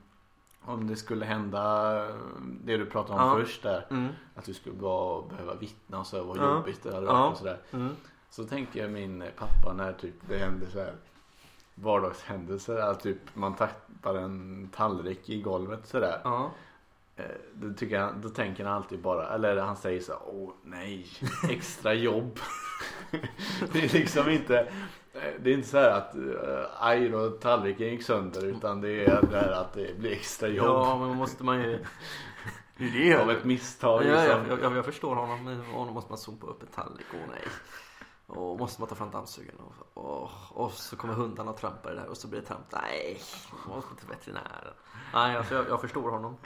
[0.65, 2.15] om det skulle hända eh,
[2.63, 3.45] det du pratade om Ja.
[3.45, 3.85] först där.
[3.89, 4.07] Mm.
[4.35, 6.53] Att du skulle bara behöva vittna och så vad Ja.
[6.55, 7.13] jobbigt det hade Ja.
[7.13, 7.57] varit och sådär.
[7.71, 7.95] Mm.
[8.29, 10.93] Så tänker jag min pappa när typ det händer så här
[11.75, 12.77] vardagshändelser.
[12.77, 16.21] Att typ man tappar en tallrik i golvet sådär.
[16.23, 16.51] Ja.
[17.15, 21.07] Eh, Då, tycker jag, då tänker han alltid bara, eller han säger så åh nej,
[21.49, 22.39] extra jobb.
[23.73, 24.71] det är liksom inte,
[25.13, 29.21] det är inte så här att uh, aj då tallriken gick sönder utan det är
[29.21, 31.85] det här att det blir extra jobb ja, men måste man ju...
[32.77, 34.03] Det är av ett misstag.
[34.05, 34.47] Ja, liksom.
[34.49, 35.43] jag, jag, jag förstår honom.
[35.43, 37.05] Men Honom måste man sopa upp en tallrik.
[37.13, 37.41] Åh nej.
[38.27, 39.59] Och måste man ta fram dammsugaren.
[39.93, 42.07] Och, och, och så kommer hundarna och trampar det här.
[42.07, 42.65] Och så blir det tramp.
[42.71, 43.21] Nej,
[43.67, 44.73] man måste till veterinären.
[45.13, 46.37] Nej, alltså, jag, jag förstår honom.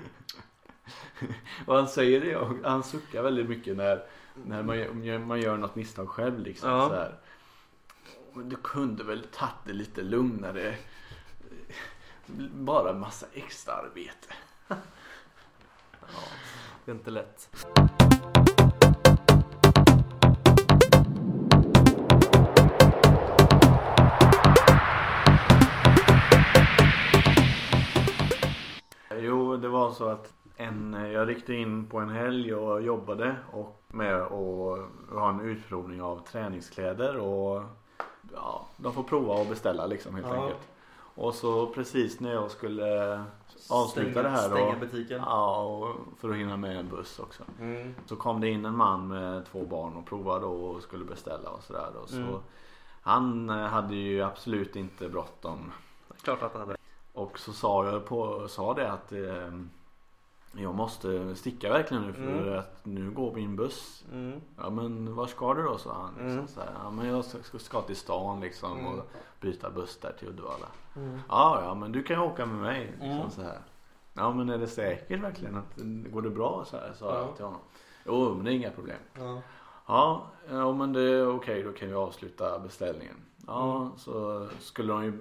[1.65, 4.03] Och han säger det, han suckar väldigt mycket när,
[4.34, 6.69] när man, gör- man gör något misstag själv liksom.
[6.69, 6.89] Ja.
[6.89, 7.19] Så här.
[8.38, 10.76] Men du kunde väl tagit det lite lugnare.
[12.54, 14.34] Bara en massa extra arbete.
[14.67, 14.76] Ja,
[16.86, 17.50] det är inte lätt.
[29.19, 33.84] Jo, det var så att en, jag ryckte in på en helg och jobbade och
[33.88, 34.30] med att
[35.10, 37.63] ha en utprovning av träningskläder och
[38.43, 40.34] ja, de får prova och beställa liksom helt Ja.
[40.41, 40.60] enkelt.
[41.15, 43.23] Och så precis när jag skulle
[43.69, 45.21] avsluta det här Stänga då, butiken.
[45.26, 47.43] ja, och för att hinna med en buss också.
[47.60, 47.95] Mm.
[48.06, 51.63] Så kom det in en man med två barn och provade och skulle beställa och
[51.63, 52.08] sådär då.
[52.08, 52.36] Så Mm.
[53.02, 55.71] Han eh, hade ju absolut inte bråttom.
[56.21, 56.78] Klart att han hade.
[57.13, 59.60] Och så sa jag på, sa det att eh,
[60.51, 62.60] jag måste sticka verkligen nu för Mm.
[62.60, 64.05] att nu går min buss.
[64.12, 64.41] Mm.
[64.57, 65.77] Ja men var ska du då?
[65.77, 66.10] sa han.
[66.13, 66.47] Liksom, Mm.
[66.47, 68.86] så här, ja men jag ska, ska till stan liksom Mm.
[68.99, 69.05] och
[69.41, 70.67] byta buss där till Uddevalla.
[70.95, 71.19] Mm.
[71.29, 72.86] Ja ja men du kan ju åka med mig.
[72.91, 73.29] Liksom, Mm.
[73.31, 73.60] så här.
[74.13, 75.55] Ja men är det säkert verkligen?
[75.57, 75.75] Att,
[76.12, 76.65] går det bra?
[76.65, 77.19] Så här, sa Ja.
[77.19, 77.62] jag till honom.
[78.05, 78.97] Jo men det är inga problem.
[79.17, 79.41] Ja.
[79.88, 83.15] Ja, ja men det är okej då kan vi avsluta beställningen.
[83.47, 85.13] Ja så skulle de ju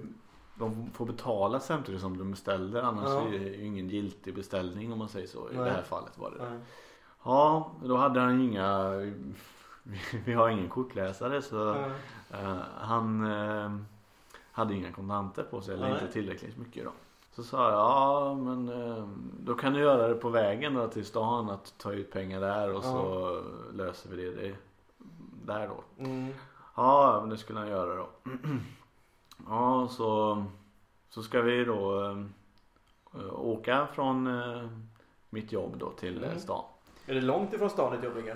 [0.59, 3.27] de får betala samtidigt som de beställde annars Ja.
[3.27, 5.49] är det ju ingen giltig beställning om man säger så.
[5.51, 5.65] I Nej.
[5.65, 6.49] det här fallet var det.
[6.49, 6.59] Nej.
[7.23, 8.91] Ja, då hade han inga
[10.25, 11.75] Vi har ingen kortläsare så
[12.31, 13.71] eh, han eh,
[14.51, 15.93] hade inga kontanter på sig eller Nej.
[16.01, 16.91] inte tillräckligt mycket då.
[17.35, 19.07] Så sa jag, ja men eh,
[19.39, 22.73] då kan du göra det på vägen då till stan att ta ut pengar där
[22.73, 23.41] och så
[23.73, 24.55] löser vi det, det
[25.45, 26.03] där då.
[26.03, 26.33] Mm.
[26.75, 28.07] Ja, men det skulle han göra då.
[29.49, 30.43] ja, så,
[31.09, 32.03] så ska vi då
[33.13, 34.67] eh, åka från eh,
[35.29, 36.39] mitt jobb då till eh, Mm.
[36.41, 36.63] stan.
[37.05, 38.17] Är det långt ifrån stan ditt jobb?
[38.17, 38.35] Eh,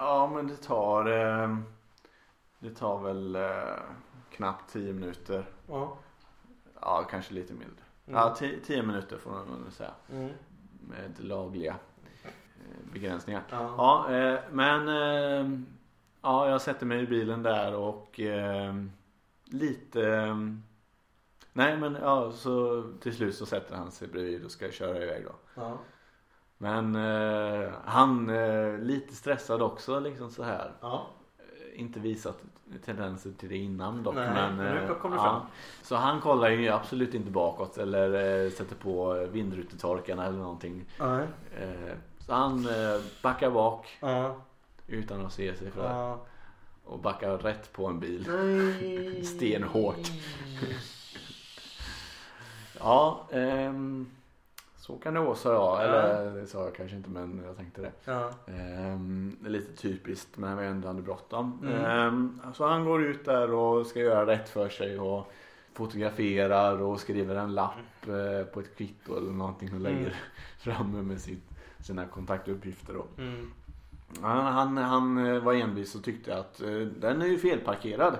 [0.00, 1.04] Ja men det tar
[2.58, 3.38] Det tar väl
[4.30, 5.44] knappt 10 minuter.
[5.68, 5.96] Ja.
[6.80, 7.82] Ja kanske lite mindre.
[8.06, 8.20] Mm.
[8.20, 8.34] Ja
[8.64, 9.90] 10 minuter får man väl säga.
[10.12, 10.30] Mm.
[10.80, 11.76] Med lagliga
[12.92, 13.42] begränsningar.
[13.50, 13.74] Ja.
[14.08, 14.86] Ja men
[16.22, 18.20] Ja jag sätter mig i bilen där och
[19.50, 20.36] Lite eh,
[21.52, 25.24] Nej men ja så till slut så sätter han sig bredvid och ska köra iväg
[25.24, 25.32] då.
[25.62, 25.78] Ja.
[26.58, 30.72] Men eh, han eh, lite stressad också liksom så här.
[30.80, 31.06] Ja.
[31.74, 32.38] inte visat
[32.84, 34.14] tendenser till det innan dock.
[34.14, 35.40] Nej, men, men nu eh, kom det fram.
[35.82, 40.84] Så han kollar ju absolut inte bakåt eller eh, sätter på vindrutetorkarna eller någonting.
[41.00, 41.26] Nej.
[41.58, 44.36] Eh, så han eh, backar bak Ja.
[44.86, 45.84] utan att se sig för.
[45.84, 46.18] Ja.
[46.86, 48.24] Och backar rätt på en bil.
[49.24, 50.10] Stenhårt.
[52.78, 54.06] Ja, ehm,
[54.76, 55.84] så kan det vara sa jag.
[55.84, 57.92] Eller det sa jag kanske inte men jag tänkte det.
[58.04, 58.30] Ja.
[58.46, 61.58] Ehm, det är lite typiskt men vi ändå hade bråttom.
[61.62, 61.84] Mm.
[61.84, 65.32] Ehm, så han går ut där och ska göra rätt för sig och
[65.74, 70.12] fotograferar och skriver en lapp eh, på ett kvitto eller någonting och lägger Mm.
[70.58, 71.44] framme med sitt,
[71.80, 72.94] sina kontaktuppgifter.
[72.94, 73.22] Då.
[73.22, 73.52] Mm.
[74.22, 78.18] Han, han, han eh, var envis och tyckte att eh, den är ju felparkerad.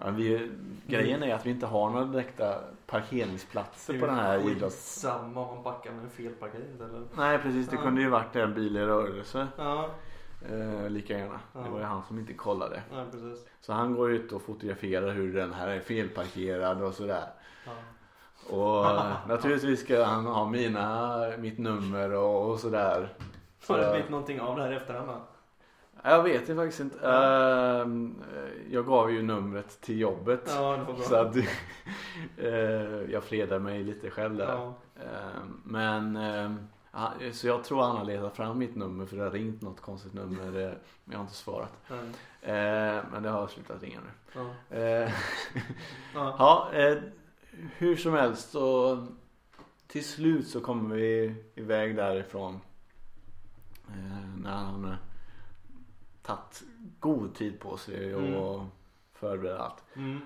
[0.00, 0.50] Ja, vi,
[0.86, 2.54] grejen är att vi inte har några direkta
[2.86, 5.00] parkeringsplatser på den här idrotts...
[5.00, 7.02] Samma om man backar med en felparkering eller?
[7.16, 7.82] Nej precis, det Ja.
[7.82, 9.48] kunde ju varit en bil i rörelse.
[9.56, 9.90] Ja.
[10.50, 11.40] Eh, lika gärna.
[11.52, 11.70] Det Ja.
[11.70, 12.82] var ju han som inte kollade.
[12.92, 13.46] Ja precis.
[13.60, 17.24] Så han går ut och fotograferar hur den här är felparkerad och sådär.
[17.66, 17.72] Ja.
[18.56, 23.12] Och eh, naturligtvis ska han ha mina, mitt nummer och, och sådär.
[23.68, 25.10] Har det Så- blivit någonting av det här i efterhand?
[26.02, 27.08] Jag vet ju faktiskt inte.
[27.10, 28.14] Ehm,
[28.70, 30.40] jag gav ju numret till jobbet.
[30.46, 31.02] Ja det.
[31.02, 31.36] Så att
[32.36, 34.48] eh, jag fredar mig lite själv där.
[34.52, 34.74] Ja.
[34.96, 36.66] Ehm, men ehm,
[37.32, 40.14] så jag tror han har letat fram mitt nummer för det har ringt något konstigt
[40.14, 40.46] nummer.
[40.46, 40.70] eh,
[41.04, 41.72] Men jag har inte svarat.
[41.88, 43.02] Nej.
[43.12, 44.38] Men det har slutat ringa nu.
[46.14, 46.34] Ja.
[46.38, 46.68] Ja.
[46.72, 46.96] eh,
[47.76, 48.98] hur som helst så
[49.86, 52.60] till slut så kommer vi iväg därifrån.
[53.92, 54.96] Eh, när han har
[56.22, 56.62] tagit
[57.00, 58.22] god tid på sig och
[58.54, 58.66] Mm.
[59.12, 59.84] förberett allt.
[59.96, 60.20] Mm.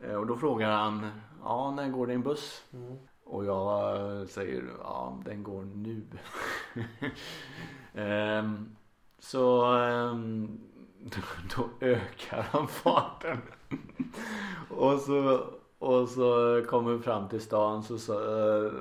[0.00, 1.10] Eh, och då frågar han,
[1.44, 2.62] ja när går din buss?
[2.72, 2.98] Mm.
[3.24, 6.02] Och jag eh, säger, ja den går nu.
[7.94, 8.76] Ehm,
[9.18, 10.60] så ehm,
[11.00, 11.20] då,
[11.56, 13.38] då ökar han farten.
[14.70, 15.40] och, så,
[15.78, 18.12] och så kommer vi fram till stan så, så,
[18.66, 18.72] eh,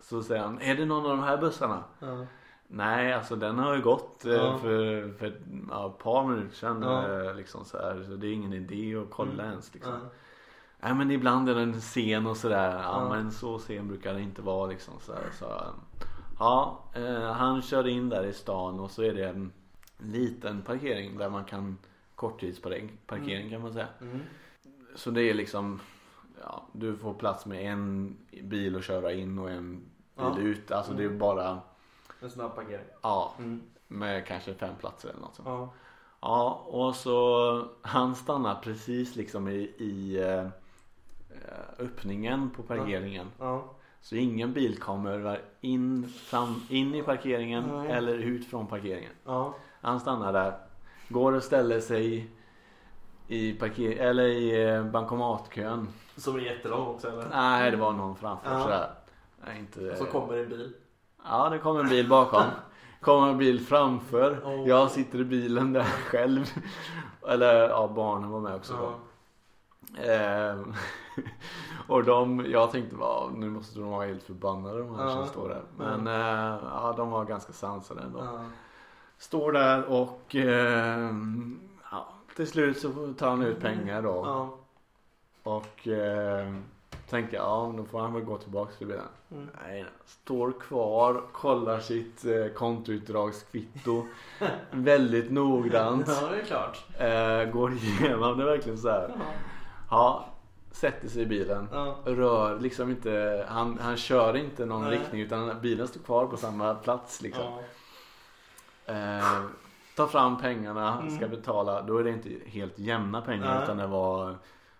[0.00, 1.84] så säger han, är det någon av de här bussarna?
[1.98, 2.26] Ja.
[2.68, 4.58] Nej, alltså den har ju gått eh, Ja.
[4.58, 6.82] för, för ett ja, par minuter sedan.
[6.82, 7.22] Ja.
[7.28, 9.46] eh, Liksom så, här, så det är ingen idé att kolla Mm.
[9.50, 9.74] ens.
[9.74, 9.92] Liksom.
[9.92, 9.98] Ja.
[10.80, 12.82] Nej men ibland är den sen och sådär.
[12.82, 14.94] Ja, men så sen brukar det inte vara liksom.
[15.00, 15.46] Så, här, så,
[16.38, 19.52] ja, eh, han kör in där i stan och så är det en
[19.98, 21.78] liten parkering där man kan
[22.14, 23.88] korttidsparkering parkering kan man säga.
[24.00, 24.20] Mm.
[24.94, 25.80] Så det är liksom
[26.42, 29.80] ja, du får plats med en bil att köra in och en
[30.16, 30.70] bil ut.
[30.70, 31.18] Alltså det är Mm.
[31.18, 31.58] bara
[32.22, 32.84] En snabb parkering.
[33.02, 33.62] ja, Mm.
[33.88, 35.48] med kanske fem platser eller något sånt.
[35.48, 35.68] Ja.
[36.20, 40.46] Ja, och så han stannar precis liksom i, i eh,
[41.78, 43.26] öppningen på parkeringen.
[43.38, 43.64] Ja.
[44.00, 47.90] Så ingen bil kommer in, fram, in i parkeringen Nej.
[47.90, 49.12] eller ut från parkeringen.
[49.24, 49.54] Ja.
[49.80, 50.58] Han stannar där,
[51.08, 52.30] går och ställer sig
[53.28, 55.88] i, parker eller i eh, bankomatkön.
[56.16, 57.28] Som är jättelång också eller?
[57.30, 58.62] Nej, det var någon framför Ja.
[58.62, 58.90] sådär.
[59.46, 60.74] Nej, inte, Och så kommer en bil.
[61.28, 62.42] Ja, det kommer en bil bakom.
[63.00, 64.40] Kommer en bil framför.
[64.44, 64.68] Oh.
[64.68, 66.44] Jag sitter i bilen där själv.
[67.28, 68.72] Eller ja, barnen var med också.
[68.72, 68.92] då.
[70.02, 70.02] Ja.
[70.02, 70.74] Ehm,
[71.88, 75.10] och de, jag tänkte bara, nu måste de vara helt förbannade de här Ja.
[75.10, 75.62] som står där.
[75.76, 78.40] Men eh, ja, de var ganska sansade ändå.
[79.18, 81.60] Står där och ehm,
[81.90, 84.48] ja, till slut så tar han ut pengar då.
[85.42, 86.54] Och eh,
[87.10, 89.04] tänker ja, då får han väl gå tillbaka till bilen.
[89.30, 89.48] Mm.
[89.66, 94.06] Nej, står kvar, kollar sitt eh, kontoutdragskvitto
[94.70, 96.08] väldigt noggrant.
[96.08, 96.84] Ja, det är klart.
[96.98, 99.14] Eh, går igenom det verkligen så här.
[99.18, 99.24] Ja.
[99.90, 100.28] Ja,
[100.70, 101.68] sätter sig i bilen.
[101.72, 101.96] Ja.
[102.04, 104.90] Rör liksom inte, han, han kör inte någon Nej.
[104.98, 107.44] riktning utan bilen står kvar på samma plats liksom.
[108.86, 108.92] Ja.
[108.94, 109.42] Eh,
[109.96, 111.16] tar fram pengarna, Mm.
[111.16, 111.82] ska betala.
[111.82, 113.62] Då är det inte helt jämna pengar Nej.
[113.64, 114.34] utan det var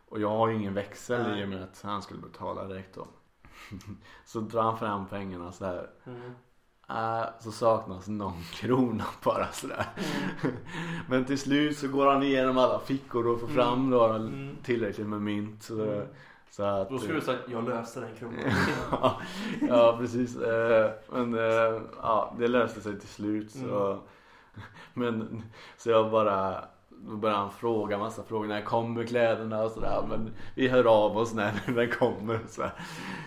[0.08, 1.40] och jag har ju ingen växel Nej.
[1.40, 3.06] i och med att han skulle betala direkt då.
[4.24, 5.90] så drar han fram pengarna så här.
[6.06, 6.20] Mm.
[6.88, 9.86] Äh, så saknas någon krona bara sådär.
[10.42, 10.56] Mm.
[11.08, 13.56] Men till slut så går han igenom alla fickor och får Mm.
[13.56, 14.56] fram då Mm.
[14.62, 15.62] tillräckligt med mynt.
[15.62, 16.06] Så, Mm.
[16.50, 18.38] så att, Då skulle du säga jag löser den kronan.
[18.90, 19.20] ja,
[19.68, 20.36] ja precis.
[20.36, 23.50] Eh, Men eh, ja, det löste sig till slut.
[23.50, 24.00] Så, Mm.
[24.94, 25.42] men,
[25.76, 26.64] så jag bara
[26.98, 28.46] då började han fråga massa frågor.
[28.46, 30.04] När kommer kläderna och sådär.
[30.08, 32.40] Men vi hör av oss när den kommer.
[32.48, 32.72] Så här.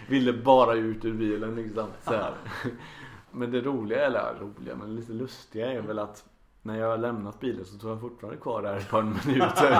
[0.10, 1.88] Ville bara ut ur bilen liksom.
[2.04, 2.20] Så.
[3.32, 6.26] Men det roliga, eller ja, roliga, men lite lustiga är väl att
[6.62, 9.80] när jag har lämnat bilen så tog han fortfarande kvar där ett par minuter.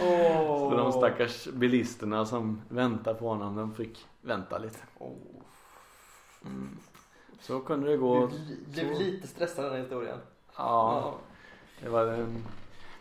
[0.00, 0.70] Åh.
[0.70, 4.78] Så de stackars bilisterna som väntar på honom, de fick vänta lite.
[6.44, 6.78] Mm.
[7.40, 8.26] Så kunde det gå.
[8.66, 9.00] Du blev så.
[9.00, 10.18] lite stressad i den här historien.
[10.56, 11.31] Ja, Det
[11.88, 12.44] var en...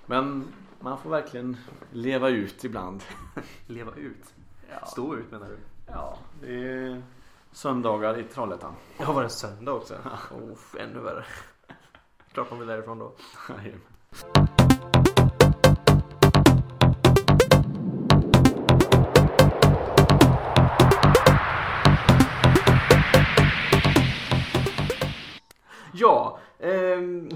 [0.06, 1.58] Men man får verkligen
[1.92, 3.04] leva ut ibland.
[3.68, 4.34] Leva ut.
[4.70, 5.58] Ja, Stå ut menar du?
[5.88, 7.02] ja det är
[7.52, 8.74] söndagar i Trollhättan.
[9.00, 9.94] Ja, var det en söndag också?
[10.32, 11.26] Oh, ännu värre.
[12.34, 13.12] Klart man vill därifrån då.
[25.94, 26.40] Ja,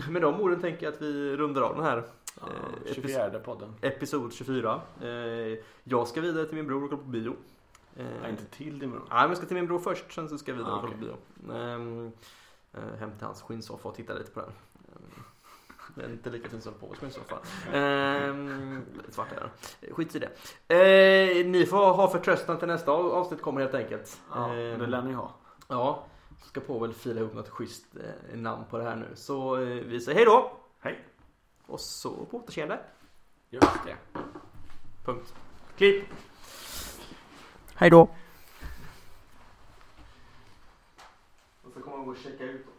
[0.09, 2.03] med de orden tänker jag att vi rundar av den här
[2.41, 3.73] Ja, eh, episod- 24 podden.
[3.81, 4.81] episod 24.
[5.01, 5.07] Eh,
[5.83, 7.35] jag ska vidare till min bror och kolla på bio.
[7.95, 9.03] Eh, Ja, inte till din bror.
[9.09, 10.81] Nej, men jag ska till min bror först, sen så ska jag vidare Ah, och
[10.81, 11.53] kolla på bio.
[11.55, 12.11] Ehm,
[12.73, 14.49] eh, hem till hans skinnsoffa och titta lite på den.
[14.49, 15.23] Ehm,
[15.95, 17.37] Den är inte lika fin som på skinnsoffa.
[17.73, 19.35] Ehm, svart är
[19.81, 19.93] den.
[19.95, 20.29] Skit i det.
[20.75, 24.21] Eh, ni får ha förtröstan till nästa av- avsnitt kommer helt enkelt.
[24.33, 25.31] Ja, Ehm, det lär ni ha.
[25.67, 26.05] Ja,
[26.45, 29.15] ska på väl fila ihop något schysst eh, namn på det här nu.
[29.15, 30.57] Så eh, vi säger hej då!
[30.79, 31.05] Hej.
[31.65, 32.79] Och så på återseende.
[33.49, 33.97] Just det.
[35.05, 35.33] Punkt.
[35.77, 36.05] Klipp!
[37.75, 38.01] Hej då!
[41.61, 42.71] Och så kommer man gå och checka ut också.